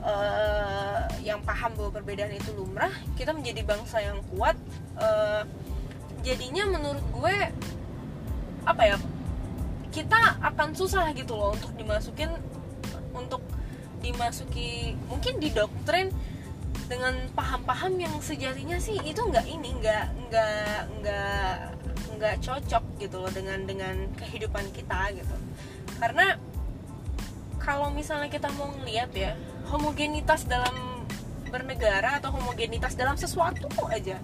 uh, 0.00 1.04
yang 1.20 1.44
paham 1.44 1.76
bahwa 1.76 2.00
perbedaan 2.00 2.32
itu 2.32 2.56
lumrah 2.56 2.92
kita 3.20 3.36
menjadi 3.36 3.60
bangsa 3.68 4.00
yang 4.00 4.18
kuat 4.32 4.56
uh, 4.96 5.44
jadinya 6.24 6.64
menurut 6.72 7.04
gue 7.12 7.36
apa 8.64 8.82
ya 8.88 8.96
kita 9.92 10.40
akan 10.40 10.72
susah 10.72 11.12
gitu 11.12 11.36
loh 11.36 11.52
untuk 11.52 11.76
dimasukin 11.76 12.32
untuk 13.12 13.44
dimasuki 14.00 14.96
mungkin 15.06 15.36
di 15.36 15.52
doktrin 15.52 16.08
dengan 16.84 17.16
paham-paham 17.32 17.96
yang 17.96 18.14
sejatinya 18.20 18.76
sih 18.76 19.00
itu 19.00 19.20
nggak 19.20 19.46
ini 19.48 19.72
nggak 19.80 20.06
nggak 20.28 20.78
nggak 21.00 21.56
nggak 22.14 22.36
cocok 22.44 22.84
gitu 23.00 23.16
loh 23.18 23.32
dengan 23.32 23.64
dengan 23.64 23.96
kehidupan 24.20 24.68
kita 24.76 25.16
gitu. 25.16 25.36
Karena 25.96 26.36
kalau 27.56 27.88
misalnya 27.88 28.28
kita 28.28 28.52
mau 28.60 28.68
ngeliat 28.80 29.10
ya 29.16 29.32
homogenitas 29.72 30.44
dalam 30.44 31.06
bernegara 31.48 32.20
atau 32.20 32.34
homogenitas 32.34 32.98
dalam 32.98 33.14
sesuatu 33.14 33.70
aja 33.88 34.18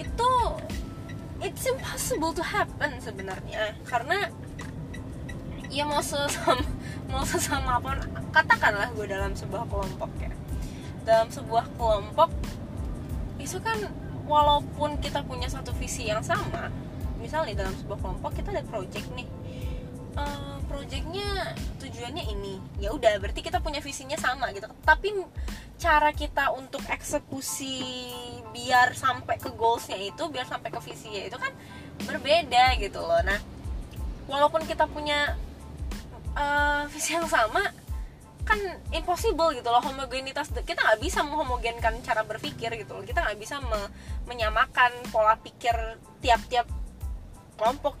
itu 0.00 0.32
it's 1.44 1.68
impossible 1.68 2.34
to 2.34 2.42
happen 2.42 2.98
sebenarnya. 2.98 3.78
Karena 3.86 4.26
ya 5.70 5.86
mau 5.86 6.02
sesama 6.02 6.60
mau 7.12 7.22
sesama 7.22 7.78
pun 7.78 7.96
katakanlah 8.34 8.90
gue 8.92 9.06
dalam 9.06 9.32
sebuah 9.32 9.64
kelompok 9.70 10.10
ya 10.20 10.32
dalam 11.02 11.28
sebuah 11.28 11.66
kelompok 11.76 12.30
itu 13.42 13.58
kan 13.58 13.78
walaupun 14.26 15.02
kita 15.02 15.26
punya 15.26 15.50
satu 15.50 15.74
visi 15.74 16.06
yang 16.06 16.22
sama 16.22 16.70
misalnya 17.22 17.54
dalam 17.64 17.74
sebuah 17.78 17.98
kelompok 18.02 18.30
kita 18.34 18.50
ada 18.50 18.66
project 18.66 19.06
nih. 19.14 19.28
Uh, 20.12 20.60
projectnya 20.68 21.56
tujuannya 21.80 22.26
ini. 22.28 22.58
Ya 22.82 22.92
udah 22.92 23.16
berarti 23.22 23.40
kita 23.40 23.62
punya 23.62 23.78
visinya 23.78 24.18
sama 24.18 24.50
gitu. 24.52 24.66
Tapi 24.82 25.14
cara 25.78 26.10
kita 26.12 26.50
untuk 26.52 26.82
eksekusi 26.90 28.10
biar 28.52 28.92
sampai 28.92 29.38
ke 29.40 29.48
goalsnya 29.54 29.96
itu 29.96 30.28
biar 30.28 30.44
sampai 30.44 30.68
ke 30.68 30.82
visinya 30.82 31.22
itu 31.22 31.38
kan 31.38 31.54
berbeda 32.04 32.76
gitu 32.82 33.00
loh. 33.00 33.22
Nah 33.24 33.38
walaupun 34.26 34.66
kita 34.66 34.84
punya 34.90 35.38
uh, 36.36 36.84
visi 36.90 37.16
yang 37.16 37.30
sama 37.30 37.72
kan 38.42 38.58
impossible 38.90 39.54
gitu 39.54 39.68
loh 39.70 39.82
homogenitas. 39.82 40.50
Kita 40.52 40.80
nggak 40.82 41.00
bisa 41.02 41.22
menghomogenkan 41.22 41.94
cara 42.02 42.26
berpikir 42.26 42.74
gitu 42.78 42.98
loh. 42.98 43.04
Kita 43.06 43.22
nggak 43.22 43.38
bisa 43.38 43.62
me 43.62 43.80
menyamakan 44.26 44.90
pola 45.10 45.38
pikir 45.38 45.74
tiap-tiap 46.20 46.66
kelompok. 47.58 47.98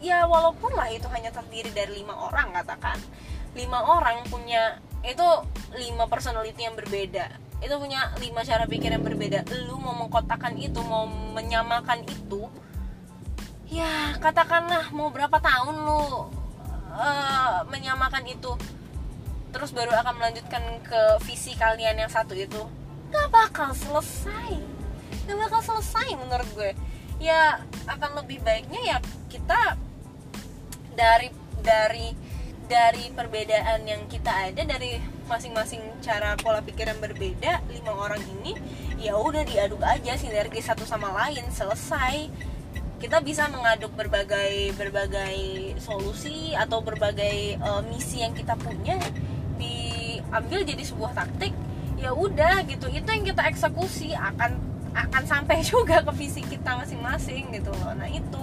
Ya 0.00 0.24
walaupun 0.24 0.72
lah 0.72 0.88
itu 0.88 1.08
hanya 1.12 1.32
terdiri 1.32 1.72
dari 1.72 2.00
lima 2.00 2.16
orang 2.16 2.52
katakan. 2.56 2.96
Lima 3.56 3.82
orang 3.82 4.24
punya 4.28 4.78
itu 5.04 5.26
lima 5.76 6.08
personality 6.08 6.64
yang 6.64 6.76
berbeda. 6.76 7.28
Itu 7.60 7.76
punya 7.76 8.12
lima 8.20 8.40
cara 8.44 8.64
pikir 8.64 8.92
yang 8.92 9.04
berbeda. 9.04 9.44
Lu 9.68 9.76
mau 9.76 9.96
mengkotakan 9.96 10.56
itu 10.56 10.80
mau 10.84 11.04
menyamakan 11.08 12.04
itu 12.08 12.48
ya 13.70 14.18
katakanlah 14.18 14.90
mau 14.90 15.14
berapa 15.14 15.38
tahun 15.38 15.86
lu 15.86 16.26
uh, 16.90 17.62
menyamakan 17.70 18.26
itu 18.26 18.50
terus 19.50 19.74
baru 19.74 19.92
akan 19.94 20.18
melanjutkan 20.18 20.62
ke 20.86 21.02
visi 21.26 21.54
kalian 21.58 21.98
yang 21.98 22.10
satu 22.10 22.34
itu 22.34 22.62
gak 23.10 23.28
bakal 23.34 23.74
selesai. 23.74 24.58
Gak 25.26 25.38
bakal 25.38 25.60
selesai 25.62 26.14
menurut 26.16 26.48
gue. 26.54 26.72
Ya 27.20 27.60
akan 27.84 28.24
lebih 28.24 28.40
baiknya 28.40 28.96
ya 28.96 28.98
kita 29.28 29.76
dari 30.96 31.28
dari 31.60 32.16
dari 32.70 33.10
perbedaan 33.10 33.82
yang 33.82 34.06
kita 34.06 34.30
ada 34.30 34.62
dari 34.62 35.02
masing-masing 35.26 35.82
cara 36.02 36.38
pola 36.38 36.62
pikir 36.62 36.86
yang 36.86 37.02
berbeda 37.02 37.62
lima 37.70 37.94
orang 37.94 38.22
ini 38.38 38.54
ya 38.98 39.18
udah 39.18 39.42
diaduk 39.42 39.82
aja 39.82 40.14
sinergi 40.14 40.62
satu 40.62 40.86
sama 40.86 41.10
lain 41.10 41.44
selesai. 41.50 42.30
Kita 43.00 43.24
bisa 43.24 43.48
mengaduk 43.48 43.96
berbagai 43.96 44.76
berbagai 44.76 45.72
solusi 45.80 46.52
atau 46.52 46.84
berbagai 46.84 47.56
uh, 47.58 47.80
misi 47.88 48.20
yang 48.20 48.36
kita 48.36 48.52
punya 48.60 49.00
diambil 50.30 50.62
jadi 50.62 50.82
sebuah 50.86 51.12
taktik 51.12 51.50
ya 51.98 52.14
udah 52.14 52.62
gitu. 52.70 52.86
Itu 52.86 53.08
yang 53.10 53.26
kita 53.26 53.42
eksekusi 53.50 54.14
akan 54.14 54.54
akan 54.94 55.22
sampai 55.26 55.58
juga 55.70 56.06
ke 56.06 56.12
visi 56.14 56.46
kita 56.46 56.78
masing-masing 56.78 57.50
gitu 57.50 57.74
loh. 57.74 57.92
Nah 57.98 58.06
itu 58.06 58.40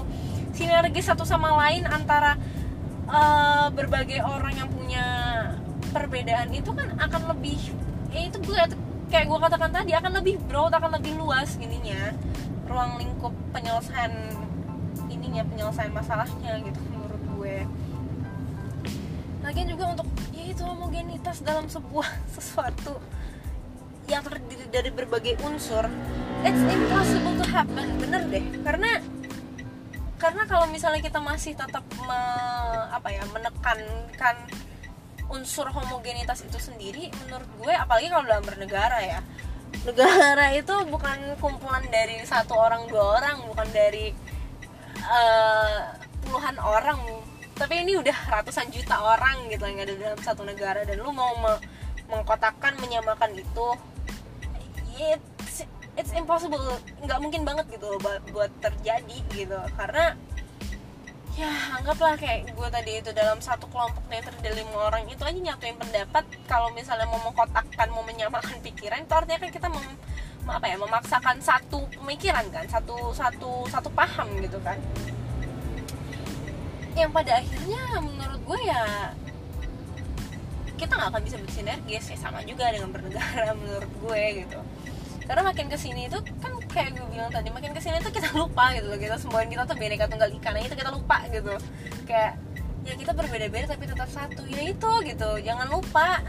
sinergi 0.52 1.00
satu 1.00 1.24
sama 1.24 1.56
lain 1.64 1.88
antara 1.88 2.36
uh, 3.08 3.72
berbagai 3.72 4.20
orang 4.20 4.54
yang 4.60 4.70
punya 4.70 5.06
perbedaan 5.96 6.52
itu 6.52 6.76
kan 6.76 6.92
akan 7.00 7.32
lebih 7.32 7.58
ya 8.12 8.28
itu 8.28 8.38
gue 8.44 8.60
kayak 9.08 9.26
gue 9.28 9.40
katakan 9.40 9.72
tadi 9.72 9.92
akan 9.96 10.20
lebih 10.20 10.36
broad 10.48 10.74
akan 10.76 11.00
lebih 11.00 11.16
luas 11.16 11.56
ininya 11.62 12.12
ruang 12.68 13.00
lingkup 13.00 13.32
penyelesaian 13.56 14.12
ininya 15.08 15.44
penyelesaian 15.48 15.94
masalahnya 15.96 16.52
gitu 16.60 16.80
menurut 16.92 17.22
gue. 17.38 17.58
Lagian 19.46 19.68
juga 19.72 19.86
untuk 19.96 20.08
itu 20.58 20.66
homogenitas 20.66 21.46
dalam 21.46 21.70
sebuah 21.70 22.10
sesuatu 22.36 22.98
yang 24.10 24.26
terdiri 24.26 24.66
dari 24.74 24.90
berbagai 24.90 25.38
unsur 25.46 25.86
it's 26.42 26.64
impossible 26.66 27.38
to 27.38 27.46
happen 27.46 27.86
bener 28.02 28.26
deh. 28.26 28.42
Karena 28.66 28.92
karena 30.18 30.44
kalau 30.50 30.66
misalnya 30.74 31.06
kita 31.06 31.22
masih 31.22 31.54
tetap 31.54 31.86
me, 32.02 32.22
apa 32.90 33.06
ya 33.14 33.22
menekankan 33.30 34.50
unsur 35.30 35.70
homogenitas 35.70 36.42
itu 36.42 36.58
sendiri 36.58 37.14
menurut 37.22 37.46
gue 37.62 37.74
apalagi 37.76 38.10
kalau 38.10 38.26
dalam 38.26 38.42
bernegara 38.42 38.98
ya 39.04 39.20
negara 39.86 40.50
itu 40.60 40.74
bukan 40.90 41.38
kumpulan 41.38 41.86
dari 41.92 42.24
satu 42.26 42.58
orang 42.58 42.90
dua 42.90 43.22
orang 43.22 43.46
bukan 43.46 43.68
dari 43.76 44.16
uh, 45.06 45.94
puluhan 46.26 46.56
orang 46.64 46.98
tapi 47.58 47.82
ini 47.82 47.98
udah 47.98 48.18
ratusan 48.30 48.70
juta 48.70 48.96
orang 49.02 49.50
gitu 49.50 49.66
yang 49.66 49.82
ada 49.82 49.94
dalam 49.98 50.20
satu 50.22 50.46
negara 50.46 50.86
dan 50.86 51.02
lu 51.02 51.10
mau 51.10 51.34
me 51.42 51.54
mengkotakkan 52.08 52.78
menyamakan 52.80 53.36
itu 53.36 53.68
it's 54.96 55.66
it's 55.98 56.14
impossible. 56.14 56.62
Nggak 57.04 57.20
mungkin 57.20 57.42
banget 57.44 57.66
gitu 57.74 57.98
buat, 58.00 58.24
buat 58.32 58.52
terjadi 58.64 59.18
gitu. 59.34 59.60
Karena 59.76 60.16
ya 61.38 61.52
anggaplah 61.78 62.18
kayak 62.18 62.54
gue 62.54 62.70
tadi 62.72 62.92
itu 63.02 63.12
dalam 63.14 63.38
satu 63.44 63.70
kelompok 63.70 64.02
yang 64.10 64.26
terdiri 64.26 64.66
lima 64.66 64.90
orang 64.90 65.06
itu 65.10 65.22
aja 65.26 65.36
nyatuin 65.36 65.76
pendapat. 65.76 66.24
Kalau 66.48 66.72
misalnya 66.72 67.10
mau 67.10 67.20
mengkotakkan 67.26 67.90
mau 67.92 68.06
menyamakan 68.06 68.62
pikiran 68.62 69.04
itu 69.04 69.14
artinya 69.14 69.40
kan 69.44 69.52
kita 69.52 69.68
mem, 69.68 69.86
apa 70.48 70.66
ya 70.66 70.80
memaksakan 70.80 71.44
satu 71.44 71.84
pemikiran 71.92 72.48
kan 72.56 72.64
satu 72.72 73.12
satu 73.12 73.68
satu 73.68 73.90
paham 73.92 74.32
gitu 74.40 74.56
kan 74.64 74.80
yang 76.98 77.14
pada 77.14 77.38
akhirnya 77.38 77.84
menurut 78.02 78.42
gue 78.42 78.60
ya 78.66 79.14
kita 80.78 80.94
nggak 80.94 81.10
akan 81.10 81.22
bisa 81.26 81.38
bersinergis. 81.42 82.06
Ya 82.14 82.18
sama 82.18 82.46
juga 82.46 82.70
dengan 82.70 82.90
bernegara 82.94 83.54
menurut 83.62 83.92
gue 84.02 84.24
gitu. 84.46 84.60
Karena 85.28 85.44
makin 85.44 85.68
ke 85.68 85.76
sini 85.76 86.08
itu 86.08 86.18
kan 86.40 86.54
kayak 86.72 86.96
gue 86.96 87.08
bilang 87.12 87.28
tadi 87.28 87.52
makin 87.52 87.76
ke 87.76 87.82
sini 87.84 88.00
tuh 88.00 88.14
kita 88.14 88.32
lupa 88.38 88.72
gitu 88.78 88.88
loh. 88.88 89.00
Kita 89.02 89.16
semboyan 89.20 89.50
kita 89.52 89.64
tuh 89.68 89.76
bineka 89.76 90.06
tunggal 90.08 90.30
ika 90.32 90.50
itu 90.56 90.76
kita 90.78 90.92
lupa 90.94 91.18
gitu. 91.30 91.54
Kayak 92.08 92.40
ya 92.88 92.94
kita 92.96 93.12
berbeda-beda 93.12 93.66
tapi 93.76 93.84
tetap 93.90 94.08
satu. 94.08 94.46
Ya 94.48 94.62
itu 94.66 94.92
gitu. 95.04 95.30
Jangan 95.44 95.68
lupa 95.68 96.24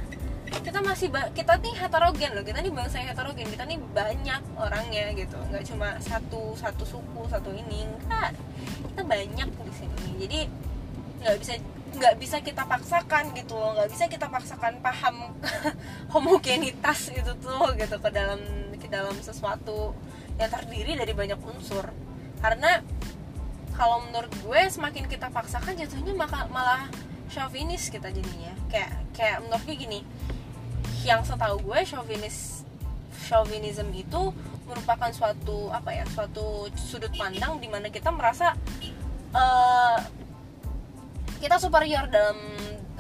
kita 0.49 0.81
masih 0.81 1.09
kita 1.37 1.61
nih 1.61 1.75
heterogen 1.77 2.31
loh 2.33 2.45
kita 2.45 2.59
nih 2.65 2.73
bangsa 2.73 3.01
yang 3.01 3.13
heterogen 3.13 3.49
kita 3.49 3.65
nih 3.69 3.79
banyak 3.93 4.43
orangnya 4.57 5.05
gitu. 5.13 5.37
Nggak 5.53 5.65
cuma 5.69 5.89
satu 6.01 6.57
satu 6.57 6.85
suku 6.85 7.23
satu 7.29 7.51
ini 7.53 7.85
enggak 7.85 8.33
kita 8.93 9.03
banyak 9.05 9.49
di 9.49 9.73
sini. 9.75 10.07
Jadi 10.25 10.41
nggak 11.19 11.37
bisa 11.43 11.53
nggak 11.89 12.15
bisa 12.21 12.37
kita 12.41 12.63
paksakan 12.65 13.33
gitu 13.37 13.55
loh. 13.57 13.77
Nggak 13.77 13.89
bisa 13.93 14.05
kita 14.09 14.27
paksakan 14.29 14.81
paham 14.81 15.37
homogenitas 16.13 17.13
itu 17.13 17.33
tuh 17.41 17.75
gitu 17.77 17.97
ke 18.01 18.11
dalam 18.13 18.41
ke 18.79 18.89
dalam 18.89 19.17
sesuatu 19.21 19.93
yang 20.41 20.49
terdiri 20.49 20.97
dari 20.97 21.13
banyak 21.13 21.39
unsur. 21.45 21.93
Karena 22.39 22.81
kalau 23.75 24.03
menurut 24.11 24.31
gue 24.43 24.61
semakin 24.71 25.07
kita 25.07 25.31
paksakan 25.31 25.79
jatuhnya 25.79 26.15
malah 26.51 26.89
chauvinis 27.29 27.91
kita 27.93 28.09
jadinya. 28.11 28.55
Kayak 28.73 28.93
kayak 29.13 29.37
menurut 29.45 29.65
gue 29.67 29.77
gini 29.77 30.01
yang 31.09 31.25
setahu 31.25 31.57
gue 31.65 31.79
chauvinis 31.89 32.69
chauvinism 33.25 33.89
itu 33.97 34.29
merupakan 34.69 35.09
suatu 35.09 35.73
apa 35.73 35.97
ya 35.97 36.05
suatu 36.05 36.69
sudut 36.77 37.09
pandang 37.17 37.57
di 37.57 37.73
mana 37.73 37.89
kita 37.89 38.13
merasa 38.13 38.53
uh, 39.33 39.97
kita 41.41 41.57
superior 41.57 42.05
dalam 42.13 42.37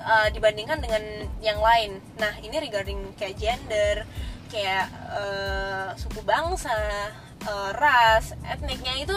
uh, 0.00 0.28
dibandingkan 0.32 0.80
dengan 0.80 1.04
yang 1.44 1.60
lain. 1.60 2.00
Nah 2.16 2.32
ini 2.40 2.56
regarding 2.56 3.12
kayak 3.20 3.36
gender 3.36 4.08
kayak 4.48 4.88
uh, 5.12 5.92
suku 6.00 6.24
bangsa 6.24 6.72
uh, 7.44 7.70
ras 7.76 8.32
etniknya 8.48 9.04
itu 9.04 9.16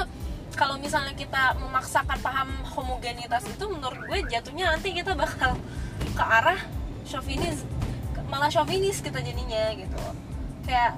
kalau 0.59 0.75
misalnya 0.75 1.15
kita 1.15 1.55
memaksakan 1.63 2.19
paham 2.19 2.51
homogenitas 2.75 3.47
itu 3.47 3.65
menurut 3.71 4.03
gue 4.03 4.19
jatuhnya 4.27 4.75
nanti 4.75 4.91
kita 4.91 5.15
bakal 5.15 5.55
ke 6.11 6.23
arah 6.23 6.59
chauvinis 7.07 7.63
malah 8.31 8.47
chauvinis 8.47 9.03
kita 9.03 9.19
jadinya 9.19 9.75
gitu. 9.75 9.99
Kayak 10.63 10.95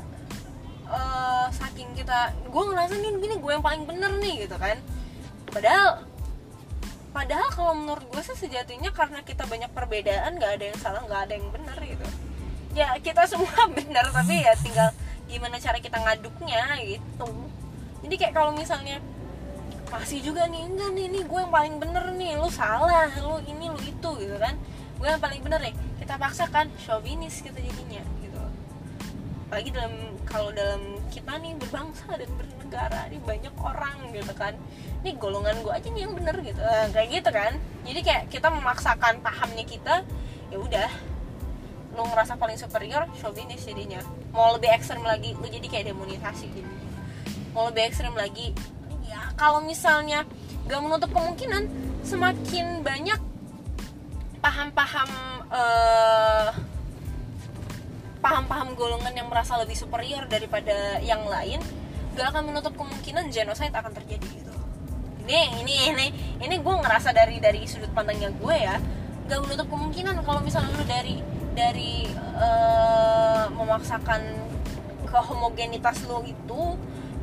uh, 0.85 1.49
saking 1.49 1.89
kita 1.97 2.29
gue 2.45 2.63
ngerasa 2.69 2.93
nih 3.01 3.17
gini 3.17 3.35
gue 3.41 3.51
yang 3.57 3.65
paling 3.65 3.83
bener 3.89 4.13
nih 4.21 4.45
gitu 4.45 4.55
kan. 4.61 4.77
Padahal 5.49 6.05
padahal 7.09 7.49
kalau 7.57 7.73
menurut 7.73 8.05
gue 8.13 8.21
sih 8.21 8.37
sejatinya 8.37 8.93
karena 8.93 9.25
kita 9.25 9.49
banyak 9.49 9.73
perbedaan 9.73 10.37
nggak 10.37 10.61
ada 10.61 10.65
yang 10.69 10.77
salah 10.77 11.01
nggak 11.09 11.21
ada 11.25 11.33
yang 11.33 11.49
benar 11.49 11.77
gitu. 11.81 12.07
Ya 12.77 12.93
kita 13.01 13.25
semua 13.33 13.65
benar 13.73 14.13
tapi 14.13 14.45
ya 14.45 14.53
tinggal 14.61 14.93
gimana 15.25 15.57
cara 15.57 15.81
kita 15.81 15.97
ngaduknya 15.97 16.77
gitu. 16.85 17.27
Jadi 18.05 18.15
kayak 18.21 18.33
kalau 18.37 18.53
misalnya 18.53 19.01
masih 19.93 20.25
juga 20.25 20.49
nih 20.49 20.65
enggak 20.65 20.89
nih 20.97 21.05
ini 21.05 21.19
gue 21.21 21.39
yang 21.39 21.53
paling 21.53 21.75
bener 21.77 22.05
nih 22.17 22.33
lu 22.33 22.49
salah 22.49 23.05
lu 23.21 23.37
ini 23.45 23.69
lu 23.69 23.77
itu 23.77 24.09
gitu 24.17 24.35
kan 24.41 24.57
gue 24.99 25.07
yang 25.07 25.21
paling 25.21 25.41
bener 25.43 25.59
nih 25.59 25.75
kita 25.99 26.15
paksakan 26.15 26.69
chauvinis 26.83 27.41
kita 27.41 27.59
jadinya 27.59 28.03
gitu. 28.21 28.41
Apalagi 29.49 29.69
dalam 29.69 29.93
kalau 30.25 30.49
dalam 30.49 30.97
kita 31.13 31.37
nih 31.37 31.53
berbangsa 31.59 32.09
dan 32.17 32.29
bernegara 32.33 33.01
nih 33.11 33.21
banyak 33.21 33.53
orang 33.59 33.97
gitu 34.11 34.33
kan. 34.33 34.53
Ini 35.03 35.19
golongan 35.19 35.59
gue 35.61 35.73
aja 35.73 35.87
nih 35.91 36.01
yang 36.07 36.13
bener 36.15 36.35
gitu. 36.41 36.61
Nah, 36.63 36.87
kayak 36.89 37.09
gitu 37.21 37.29
kan. 37.29 37.53
Jadi 37.83 37.99
kayak 38.01 38.23
kita 38.31 38.47
memaksakan 38.49 39.19
pahamnya 39.21 39.65
kita 39.67 40.01
ya 40.49 40.57
udah. 40.57 40.89
Lu 41.93 42.07
ngerasa 42.09 42.39
paling 42.39 42.57
superior 42.57 43.05
chauvinis 43.21 43.61
jadinya. 43.67 44.01
Mau 44.33 44.57
lebih 44.57 44.73
ekstrem 44.73 45.05
lagi 45.05 45.37
lu 45.37 45.45
jadi 45.45 45.67
kayak 45.69 45.85
demonisasi 45.93 46.45
gitu. 46.49 46.71
Mau 47.53 47.69
lebih 47.69 47.85
ekstrem 47.85 48.17
lagi 48.17 48.55
ya 49.05 49.29
kalau 49.37 49.61
misalnya 49.61 50.25
gak 50.65 50.79
menutup 50.81 51.11
kemungkinan 51.11 51.67
semakin 52.01 52.81
banyak 52.81 53.19
paham-paham 54.43 55.09
eh, 55.55 56.49
paham-paham 58.19 58.75
golongan 58.75 59.15
yang 59.15 59.27
merasa 59.31 59.55
lebih 59.55 59.79
superior 59.79 60.27
daripada 60.27 60.99
yang 60.99 61.23
lain 61.23 61.63
gak 62.19 62.35
akan 62.35 62.51
menutup 62.51 62.75
kemungkinan 62.75 63.31
genocide 63.31 63.71
akan 63.71 63.95
terjadi 63.95 64.27
gitu. 64.27 64.53
Ini 65.23 65.63
ini 65.63 65.75
ini 65.95 66.07
ini 66.43 66.55
gue 66.59 66.75
ngerasa 66.75 67.15
dari 67.15 67.39
dari 67.39 67.63
sudut 67.63 67.89
pandangnya 67.95 68.35
gue 68.35 68.55
ya 68.59 68.75
gak 69.31 69.39
menutup 69.47 69.71
kemungkinan 69.71 70.19
kalau 70.27 70.43
misalnya 70.43 70.75
lu 70.75 70.83
dari 70.83 71.23
dari 71.55 72.11
eh, 72.19 73.45
memaksakan 73.47 74.21
kehomogenitas 75.07 76.03
lu 76.03 76.19
itu 76.27 76.63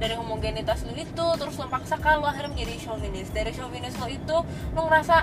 dari 0.00 0.16
homogenitas 0.16 0.88
lu 0.88 0.96
itu 0.96 1.26
terus 1.36 1.60
lu 1.60 1.68
paksakan 1.68 2.24
lu 2.24 2.26
akhirnya 2.28 2.56
menjadi 2.56 2.88
chauvinis 2.88 3.28
dari 3.28 3.52
chauvinis 3.52 3.92
lu 4.00 4.08
itu 4.08 4.36
lu 4.72 4.80
ngerasa 4.88 5.20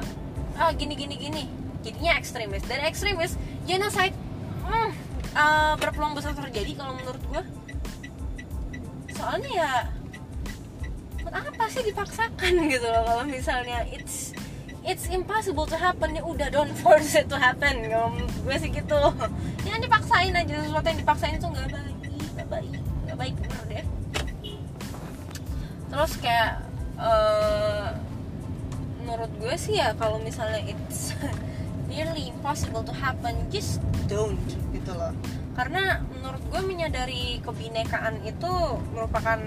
ah 0.61 0.69
gini 0.77 0.93
gini 0.93 1.17
gini 1.17 1.66
jadinya 1.81 2.13
ekstremis. 2.17 2.63
Dan 2.65 2.79
ekstremis 2.85 3.35
genocide 3.67 4.15
hmm, 4.65 4.89
eh, 5.35 5.73
berpeluang 5.77 6.13
besar 6.17 6.33
terjadi 6.33 6.77
kalau 6.77 6.93
menurut 6.97 7.21
gue 7.29 7.43
soalnya 9.17 9.49
ya 9.49 9.71
buat 11.25 11.33
apa 11.33 11.65
sih 11.73 11.81
dipaksakan 11.89 12.53
gitu 12.73 12.85
loh 12.85 13.03
kalau 13.03 13.23
misalnya 13.25 13.81
it's 13.89 14.31
it's 14.87 15.11
impossible 15.11 15.67
to 15.67 15.75
happen. 15.75 16.15
Ya 16.15 16.23
udah 16.23 16.47
don't 16.47 16.71
force 16.71 17.17
it 17.17 17.27
to 17.27 17.35
happen. 17.35 17.91
Kalau 17.91 18.15
gue 18.23 18.55
sih 18.55 18.69
gitu 18.71 18.99
jangan 19.67 19.81
dipaksain 19.83 20.31
aja. 20.31 20.53
Sesuatu 20.63 20.87
yang 20.87 20.99
dipaksain 21.01 21.35
itu 21.35 21.47
nggak 21.47 21.67
baik 21.73 21.95
nggak 22.37 22.47
baik 22.47 22.71
nggak 23.05 23.17
baik. 23.17 23.35
Bener 23.41 23.63
deh. 23.67 23.85
Terus 25.87 26.13
kayak 26.21 26.51
eh, 27.01 27.87
menurut 29.03 29.31
gue 29.39 29.55
sih 29.55 29.79
ya 29.79 29.95
kalau 29.95 30.19
misalnya 30.19 30.59
it's 30.63 31.11
nearly 31.97 32.29
impossible 32.29 32.85
to 32.85 32.93
happen. 32.93 33.33
Just 33.49 33.81
don't 34.05 34.37
gitu 34.69 34.93
loh. 34.93 35.09
karena 35.57 36.05
menurut 36.13 36.37
gue 36.53 36.61
menyadari 36.69 37.41
kebinekaan 37.41 38.21
itu 38.21 38.53
merupakan 38.93 39.41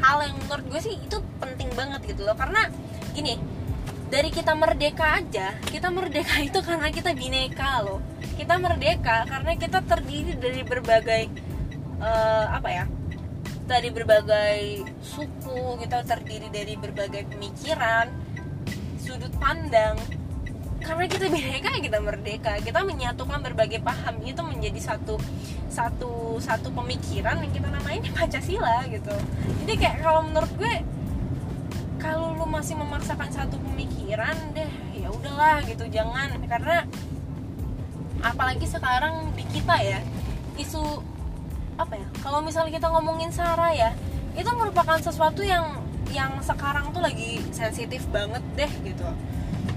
hal 0.00 0.16
yang 0.24 0.40
menurut 0.48 0.64
gue 0.72 0.80
sih 0.80 0.96
itu 0.96 1.20
penting 1.36 1.68
banget 1.76 2.00
gitu 2.08 2.24
loh. 2.24 2.32
Karena 2.32 2.72
gini 3.12 3.36
dari 4.08 4.32
kita 4.32 4.56
merdeka 4.56 5.20
aja 5.20 5.52
kita 5.68 5.92
merdeka 5.92 6.40
itu 6.40 6.56
karena 6.64 6.88
kita 6.88 7.12
bineka 7.12 7.84
loh. 7.84 8.00
Kita 8.32 8.56
merdeka 8.56 9.28
karena 9.28 9.52
kita 9.60 9.84
terdiri 9.84 10.40
dari 10.40 10.64
berbagai 10.64 11.22
eh, 12.00 12.46
apa 12.48 12.68
ya 12.72 12.84
dari 13.68 13.92
berbagai 13.92 14.88
suku 15.04 15.84
kita 15.84 16.02
terdiri 16.08 16.48
dari 16.48 16.74
berbagai 16.80 17.28
pemikiran 17.28 18.08
sudut 18.98 19.30
pandang 19.36 20.00
karena 20.82 21.04
kita 21.06 21.26
bineka 21.30 21.68
ya 21.70 21.80
kita 21.80 21.98
merdeka. 22.02 22.52
Kita 22.58 22.82
menyatukan 22.82 23.38
berbagai 23.40 23.80
paham. 23.80 24.20
Itu 24.26 24.42
menjadi 24.42 24.78
satu 24.82 25.16
satu 25.72 26.36
satu 26.42 26.68
pemikiran 26.74 27.40
yang 27.40 27.52
kita 27.54 27.68
namain 27.70 28.02
pancasila 28.18 28.84
gitu. 28.90 29.14
Jadi 29.64 29.72
kayak 29.78 30.02
kalau 30.02 30.20
menurut 30.26 30.52
gue 30.58 30.74
kalau 32.02 32.34
lu 32.34 32.46
masih 32.50 32.74
memaksakan 32.74 33.30
satu 33.30 33.56
pemikiran 33.62 34.34
deh 34.52 34.70
ya 34.98 35.08
udahlah 35.08 35.62
gitu. 35.64 35.86
Jangan. 35.88 36.36
Karena 36.50 36.84
apalagi 38.22 38.66
sekarang 38.66 39.34
di 39.38 39.44
kita 39.50 39.78
ya 39.82 39.98
isu 40.58 41.02
apa 41.80 41.96
ya 41.96 42.06
kalau 42.20 42.44
misalnya 42.44 42.70
kita 42.76 42.86
ngomongin 42.92 43.32
sara 43.32 43.72
ya 43.72 43.96
itu 44.36 44.46
merupakan 44.52 45.00
sesuatu 45.00 45.40
yang 45.40 45.80
yang 46.12 46.36
sekarang 46.44 46.92
tuh 46.92 47.00
lagi 47.00 47.40
sensitif 47.50 48.04
banget 48.12 48.44
deh 48.54 48.72
gitu. 48.84 49.08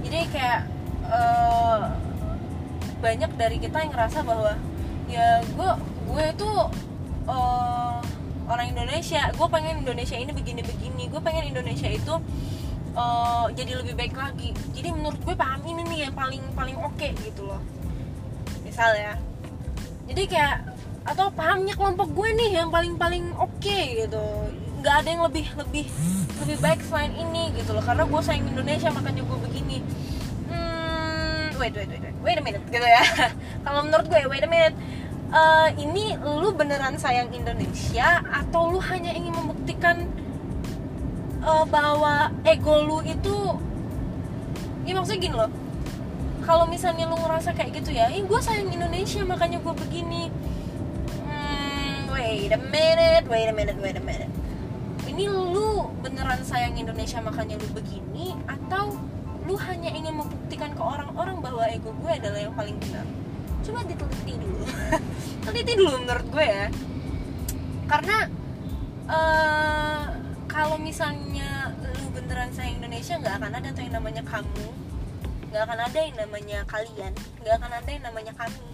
Jadi 0.04 0.20
kayak 0.30 0.75
eh, 1.10 1.82
banyak 3.02 3.32
dari 3.38 3.58
kita 3.62 3.78
yang 3.86 3.92
ngerasa 3.94 4.20
bahwa 4.26 4.58
ya 5.06 5.44
gue 5.46 5.70
gue 6.10 6.26
tuh 6.40 6.58
eh, 7.30 7.98
orang 8.46 8.68
Indonesia. 8.74 9.22
Gue 9.34 9.48
pengen 9.50 9.82
Indonesia 9.86 10.18
ini 10.18 10.32
begini 10.34 10.62
begini 10.66 11.04
gue 11.10 11.22
pengen 11.22 11.46
Indonesia 11.50 11.90
itu 11.90 12.14
eh, 12.96 13.46
jadi 13.54 13.72
lebih 13.82 13.94
baik 13.94 14.16
lagi. 14.18 14.54
Jadi 14.74 14.90
menurut 14.94 15.20
gue 15.22 15.36
paham 15.38 15.62
ini 15.66 15.82
nih 15.86 16.00
yang 16.10 16.16
paling 16.16 16.44
paling 16.54 16.78
oke 16.80 17.08
gitu 17.22 17.42
loh. 17.46 17.62
Misalnya. 18.66 19.18
Jadi 20.06 20.24
kayak 20.30 20.78
atau 21.06 21.30
pahamnya 21.30 21.78
kelompok 21.78 22.10
gue 22.18 22.30
nih 22.34 22.62
yang 22.62 22.70
paling 22.74 22.98
paling 22.98 23.30
oke 23.38 23.78
gitu. 23.94 24.26
Nggak 24.82 24.96
ada 25.02 25.10
yang 25.10 25.24
lebih 25.26 25.46
lebih 25.58 25.86
lebih 26.46 26.58
baik 26.62 26.82
selain 26.86 27.14
ini 27.14 27.54
gitu 27.58 27.74
loh. 27.78 27.82
Karena 27.86 28.06
gue 28.06 28.22
sayang 28.22 28.46
Indonesia 28.50 28.90
makanya 28.90 29.22
gue 29.22 29.38
begini 29.50 29.78
wait 31.58 31.74
wait 31.74 31.90
wait 31.90 32.16
wait 32.24 32.38
a 32.38 32.44
minute 32.44 32.64
gitu 32.70 32.84
ya 32.84 33.04
kalau 33.66 33.84
menurut 33.86 34.06
gue 34.08 34.20
wait 34.28 34.46
a 34.46 34.50
minute 34.50 34.76
Eh, 35.36 35.70
ini 35.84 36.16
lu 36.22 36.54
beneran 36.56 36.96
sayang 36.96 37.34
Indonesia 37.34 38.24
atau 38.24 38.72
lu 38.72 38.80
hanya 38.80 39.12
ingin 39.12 39.34
membuktikan 39.34 40.08
eh, 41.42 41.66
bahwa 41.68 42.30
ego 42.48 42.86
lu 42.86 42.98
itu 43.02 43.36
ya 44.86 44.94
maksudnya 44.96 45.20
gini 45.20 45.36
loh 45.36 45.52
kalau 46.46 46.70
misalnya 46.70 47.10
lu 47.10 47.18
ngerasa 47.18 47.58
kayak 47.58 47.82
gitu 47.82 47.90
ya, 47.98 48.06
ih 48.14 48.22
gue 48.22 48.38
sayang 48.38 48.70
Indonesia 48.70 49.26
makanya 49.26 49.58
gue 49.66 49.74
begini. 49.82 50.30
Hmm, 51.26 52.06
wait 52.14 52.54
a 52.54 52.62
minute, 52.70 53.26
wait 53.26 53.50
a 53.50 53.54
minute, 53.58 53.74
wait 53.82 53.98
a 53.98 54.04
minute. 54.06 54.30
Ini 55.10 55.26
lu 55.26 55.90
beneran 56.06 56.46
sayang 56.46 56.78
Indonesia 56.78 57.18
makanya 57.18 57.58
lu 57.58 57.66
begini 57.74 58.38
atau 58.46 58.94
lu 59.46 59.54
hanya 59.62 59.94
ingin 59.94 60.18
membuktikan 60.18 60.74
ke 60.74 60.82
orang-orang 60.82 61.38
bahwa 61.38 61.64
ego 61.70 61.94
gue 62.02 62.12
adalah 62.18 62.40
yang 62.42 62.56
paling 62.58 62.78
benar? 62.82 63.06
Coba 63.62 63.86
diteliti 63.86 64.34
dulu. 64.42 64.66
teliti 65.46 65.74
dulu 65.78 65.96
menurut 66.02 66.28
gue 66.34 66.46
ya. 66.46 66.68
Karena 67.86 68.18
eh 69.06 70.04
kalau 70.50 70.82
misalnya 70.82 71.78
lu 71.78 72.10
beneran 72.18 72.50
sayang 72.50 72.82
Indonesia 72.82 73.22
nggak 73.22 73.36
akan 73.38 73.52
ada 73.54 73.70
tuh 73.70 73.82
yang 73.86 73.96
namanya 74.02 74.24
kamu. 74.26 74.68
Nggak 75.54 75.62
akan 75.70 75.80
ada 75.86 76.00
yang 76.02 76.18
namanya 76.18 76.60
kalian. 76.66 77.14
Nggak 77.46 77.56
akan 77.62 77.72
ada 77.78 77.90
yang 77.90 78.06
namanya 78.06 78.34
kami. 78.34 78.66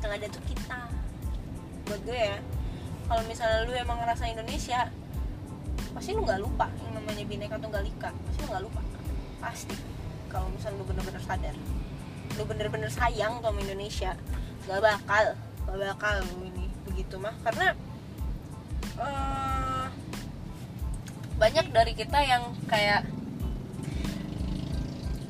Yang 0.00 0.12
ada 0.16 0.26
tuh 0.32 0.42
kita. 0.48 0.80
Buat 1.84 2.00
gue 2.08 2.20
ya. 2.32 2.38
Kalau 3.04 3.22
misalnya 3.28 3.68
lu 3.68 3.76
emang 3.76 4.00
ngerasa 4.00 4.24
Indonesia 4.32 4.88
pasti 5.92 6.10
lu 6.10 6.26
nggak 6.26 6.40
lupa 6.42 6.66
yang 6.80 6.96
namanya 6.96 7.24
bineka 7.28 7.60
tunggal 7.60 7.84
ika. 7.84 8.08
Pasti 8.08 8.38
lu 8.40 8.48
nggak 8.48 8.64
lupa. 8.64 8.80
Pasti 9.44 9.93
kalau 10.34 10.50
misalnya 10.50 10.82
lu 10.82 10.86
bener-bener 10.90 11.22
sadar. 11.22 11.54
Lu 12.34 12.42
bener-bener 12.42 12.90
sayang 12.90 13.38
sama 13.38 13.58
Indonesia 13.62 14.18
nggak 14.66 14.80
bakal 14.82 15.24
nggak 15.70 15.78
bakal 15.94 16.14
lu 16.34 16.50
ini 16.50 16.66
begitu 16.82 17.14
mah. 17.22 17.34
Karena 17.46 17.70
eh, 18.98 19.86
banyak 21.38 21.66
dari 21.70 21.92
kita 21.94 22.18
yang 22.26 22.50
kayak 22.66 23.06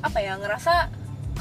apa 0.01 0.17
ya 0.21 0.37
ngerasa 0.37 0.89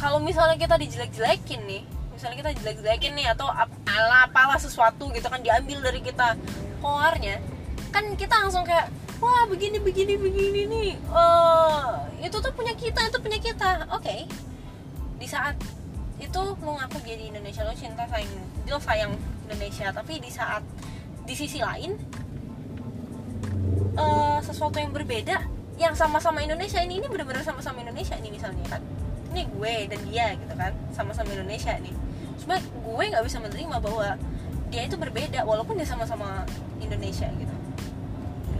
kalau 0.01 0.21
misalnya 0.21 0.57
kita 0.57 0.81
dijelek-jelekin 0.81 1.61
nih 1.69 1.83
misalnya 2.17 2.37
kita 2.41 2.51
jelek-jelekin 2.65 3.13
nih 3.13 3.29
atau 3.37 3.53
ala 3.85 4.25
apalah 4.25 4.57
sesuatu 4.57 5.13
gitu 5.13 5.29
kan 5.29 5.45
diambil 5.45 5.85
dari 5.85 6.01
kita 6.01 6.33
keluarnya 6.81 7.45
kan 7.93 8.09
kita 8.17 8.33
langsung 8.41 8.65
kayak 8.65 8.89
wah 9.21 9.45
begini 9.53 9.77
begini 9.85 10.17
begini 10.17 10.61
nih 10.65 10.91
eh 10.97 11.93
itu 12.25 12.37
tuh 12.41 12.53
punya 12.57 12.73
kita 12.73 13.01
itu 13.05 13.19
punya 13.21 13.37
kita. 13.37 13.85
Oke. 13.93 14.25
Di 15.21 15.27
saat 15.29 15.61
itu 16.17 16.41
lu 16.41 16.73
ngaku 16.73 16.99
jadi 17.05 17.29
Indonesia? 17.29 17.69
Lu 17.69 17.77
cinta 17.77 18.09
sayang 18.09 18.33
lu 18.65 18.79
sayang 18.81 19.13
Indonesia. 19.45 19.93
Tapi 19.93 20.25
di 20.25 20.33
saat 20.33 20.65
di 21.29 21.35
sisi 21.37 21.61
lain 21.61 21.93
eh, 23.97 24.39
sesuatu 24.41 24.81
yang 24.81 24.97
berbeda 24.97 25.37
yang 25.77 25.93
sama-sama 25.93 26.41
Indonesia 26.41 26.79
ini 26.81 27.03
ini 27.03 27.07
benar-benar 27.11 27.45
sama-sama 27.45 27.85
Indonesia 27.85 28.17
ini 28.17 28.33
misalnya 28.33 28.65
kan? 28.73 28.83
Ini 29.35 29.43
gue 29.53 29.75
dan 29.93 30.01
dia 30.09 30.27
gitu 30.33 30.55
kan? 30.57 30.73
Sama-sama 30.97 31.29
Indonesia 31.29 31.77
nih. 31.77 31.93
Cuma 32.41 32.57
gue 32.59 33.05
nggak 33.13 33.25
bisa 33.27 33.39
menerima 33.43 33.77
bahwa 33.85 34.17
dia 34.73 34.83
itu 34.89 34.97
berbeda 34.97 35.45
walaupun 35.45 35.77
dia 35.77 35.87
sama-sama 35.87 36.49
Indonesia 36.81 37.29
gitu. 37.37 37.55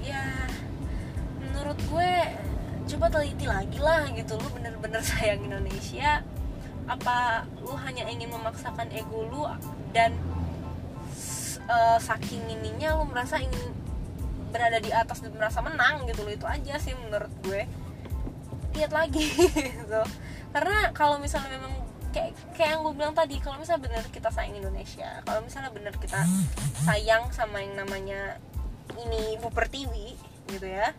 Ya 0.05 0.21
menurut 1.41 1.79
gue 1.89 2.13
coba 2.85 3.07
teliti 3.09 3.49
lagi 3.49 3.79
lah 3.81 4.09
gitu 4.13 4.37
lu 4.37 4.49
bener-bener 4.53 5.01
sayang 5.11 5.45
Indonesia 5.45 6.21
apa 6.85 7.49
lu 7.65 7.73
hanya 7.81 8.05
ingin 8.13 8.29
memaksakan 8.29 8.93
ego 8.93 9.25
lu 9.25 9.49
dan 9.97 10.13
uh, 11.69 11.97
saking 11.97 12.45
ininya 12.49 13.01
lu 13.01 13.09
merasa 13.09 13.41
ingin 13.41 13.73
berada 14.53 14.79
di 14.79 14.95
atas 14.95 15.19
dan 15.25 15.35
merasa 15.35 15.59
menang 15.65 16.07
gitu 16.07 16.23
loh 16.23 16.31
itu 16.31 16.47
aja 16.47 16.79
sih 16.79 16.95
menurut 16.95 17.33
gue. 17.43 17.67
Lihat 18.79 18.93
lagi 18.95 19.27
gitu. 19.83 20.03
Karena 20.55 20.95
kalau 20.95 21.19
misalnya 21.19 21.59
memang 21.59 21.75
kayak 22.15 22.31
kayak 22.55 22.79
yang 22.79 22.81
gue 22.87 22.95
bilang 22.95 23.15
tadi 23.17 23.43
kalau 23.43 23.59
misalnya 23.59 23.91
bener 23.91 24.07
kita 24.15 24.31
sayang 24.31 24.55
Indonesia 24.55 25.19
kalau 25.27 25.43
misalnya 25.43 25.75
bener 25.75 25.91
kita 25.99 26.23
sayang 26.87 27.27
sama 27.35 27.59
yang 27.59 27.75
namanya 27.75 28.39
ini 28.95 29.35
Ibu 29.35 29.51
Pertiwi 29.51 30.15
gitu 30.47 30.63
ya 30.63 30.95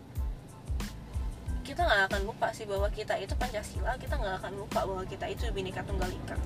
kita 1.66 1.82
nggak 1.82 2.14
akan 2.14 2.22
lupa 2.30 2.54
sih 2.54 2.70
bahwa 2.70 2.86
kita 2.94 3.18
itu 3.18 3.34
Pancasila 3.34 3.98
kita 3.98 4.22
nggak 4.22 4.36
akan 4.46 4.54
lupa 4.54 4.86
bahwa 4.86 5.04
kita 5.10 5.26
itu 5.26 5.50
Bhinneka 5.50 5.82
Tunggal 5.82 6.14
Ika. 6.14 6.38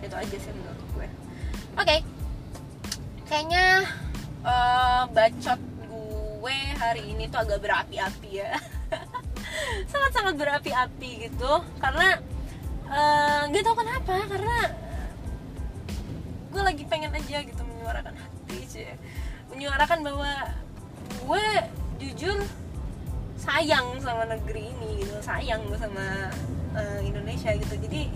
Itu 0.00 0.16
aja 0.16 0.36
sih 0.40 0.52
menurut 0.56 0.80
gue. 0.96 1.08
Oke. 1.76 1.84
Okay. 1.84 2.00
kayaknya 3.26 3.84
uh, 4.46 5.04
bacot 5.12 5.60
gue 5.84 6.58
hari 6.78 7.02
ini 7.12 7.28
tuh 7.28 7.44
agak 7.44 7.60
berapi-api 7.60 8.30
ya. 8.40 8.56
Sangat-sangat 9.92 10.34
berapi-api 10.40 11.28
gitu. 11.28 11.52
Karena 11.76 12.16
uh, 12.88 13.44
eh, 13.44 13.52
gak 13.52 13.62
tau 13.66 13.76
kenapa 13.76 14.14
karena 14.24 14.58
gue 16.56 16.62
lagi 16.64 16.84
pengen 16.88 17.12
aja 17.12 17.44
gitu 17.44 17.60
menyuarakan 17.68 18.16
hati 18.16 18.58
sih 18.64 18.88
menyuarakan 19.52 20.00
bahwa 20.00 20.30
gue 21.20 21.46
jujur 22.00 22.40
sayang 23.46 23.86
sama 24.02 24.26
negeri 24.26 24.74
ini 24.74 25.06
gitu 25.06 25.14
sayang 25.22 25.62
gue 25.70 25.78
sama 25.78 26.34
uh, 26.74 27.00
Indonesia 27.00 27.54
gitu. 27.54 27.78
Jadi 27.78 28.10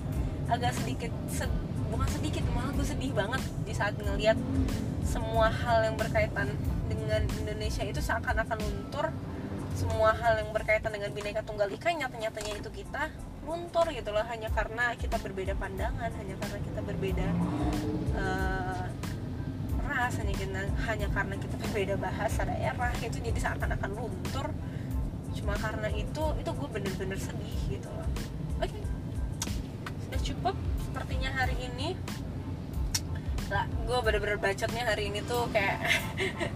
agak 0.51 0.75
sedikit 0.75 1.15
sed, 1.31 1.49
bukan 1.95 2.09
sedikit 2.11 2.43
malah 2.51 2.75
gue 2.75 2.83
sedih 2.83 3.15
banget 3.15 3.43
di 3.63 3.71
saat 3.71 3.95
ngelihat 3.95 4.35
semua 5.07 5.47
hal 5.47 5.87
yang 5.87 5.95
berkaitan 5.95 6.51
dengan 6.91 7.23
Indonesia 7.39 7.87
itu 7.87 8.03
seakan-akan 8.03 8.59
luntur. 8.59 9.07
Semua 9.79 10.11
hal 10.19 10.43
yang 10.43 10.51
berkaitan 10.51 10.91
dengan 10.91 11.15
bineka 11.15 11.47
tunggal 11.47 11.71
ika 11.71 11.95
nyata-nyatanya 11.95 12.53
itu 12.59 12.71
kita 12.75 13.15
luntur 13.47 13.87
gitu 13.95 14.11
loh. 14.11 14.27
Hanya 14.27 14.51
karena 14.51 14.99
kita 14.99 15.15
berbeda 15.23 15.55
pandangan 15.55 16.11
hanya 16.11 16.35
karena 16.43 16.59
kita 16.59 16.81
berbeda 16.83 17.27
uh, 18.19 18.85
ras 19.87 20.15
hanya, 20.19 20.35
hanya 20.91 21.09
karena 21.11 21.35
kita 21.39 21.55
berbeda 21.55 21.95
bahasa 21.99 22.47
daerah 22.47 22.91
itu 22.99 23.19
jadi 23.23 23.39
seakan-akan 23.39 23.91
luntur 23.95 24.51
cuma 25.37 25.55
karena 25.59 25.89
itu 25.95 26.25
itu 26.39 26.51
gue 26.51 26.69
bener-bener 26.71 27.19
sedih 27.19 27.59
gitu 27.71 27.89
loh. 27.91 28.09
Oke. 28.61 28.71
Okay. 28.71 28.83
sudah 30.07 30.21
cukup 30.27 30.57
sepertinya 30.83 31.31
hari 31.35 31.57
ini. 31.59 31.95
Lah 33.51 33.67
gue 33.67 33.99
bener-bener 34.03 34.39
bacotnya 34.39 34.83
hari 34.87 35.11
ini 35.11 35.21
tuh 35.27 35.47
kayak 35.51 35.79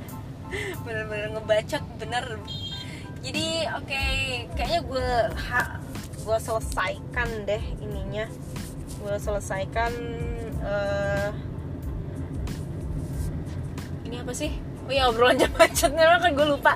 bener-bener 0.84 1.34
ngebacot 1.38 1.84
bener. 1.98 2.24
Jadi 3.24 3.46
oke 3.72 3.88
okay, 3.88 4.10
kayaknya 4.52 4.80
gue 4.84 5.10
gue 6.24 6.38
selesaikan 6.40 7.28
deh 7.46 7.64
ininya. 7.80 8.26
Gue 9.04 9.16
selesaikan 9.20 9.92
uh, 10.64 11.30
ini 14.08 14.16
apa 14.22 14.32
sih 14.32 14.63
oh 14.84 14.92
ya 14.92 15.08
obrolan 15.08 15.36
jam 15.40 15.52
macetnya 15.56 16.20
kan 16.20 16.30
gue 16.32 16.46
lupa. 16.46 16.72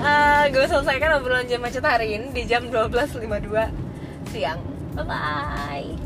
Uh, 0.00 0.44
gue 0.50 0.64
selesaikan 0.66 1.18
obrolan 1.20 1.46
jam 1.46 1.60
macet 1.60 1.82
hari 1.82 2.16
ini 2.16 2.30
di 2.30 2.42
jam 2.46 2.70
12.52 2.70 4.30
siang. 4.30 4.60
Bye 4.94 5.06
bye 5.06 5.99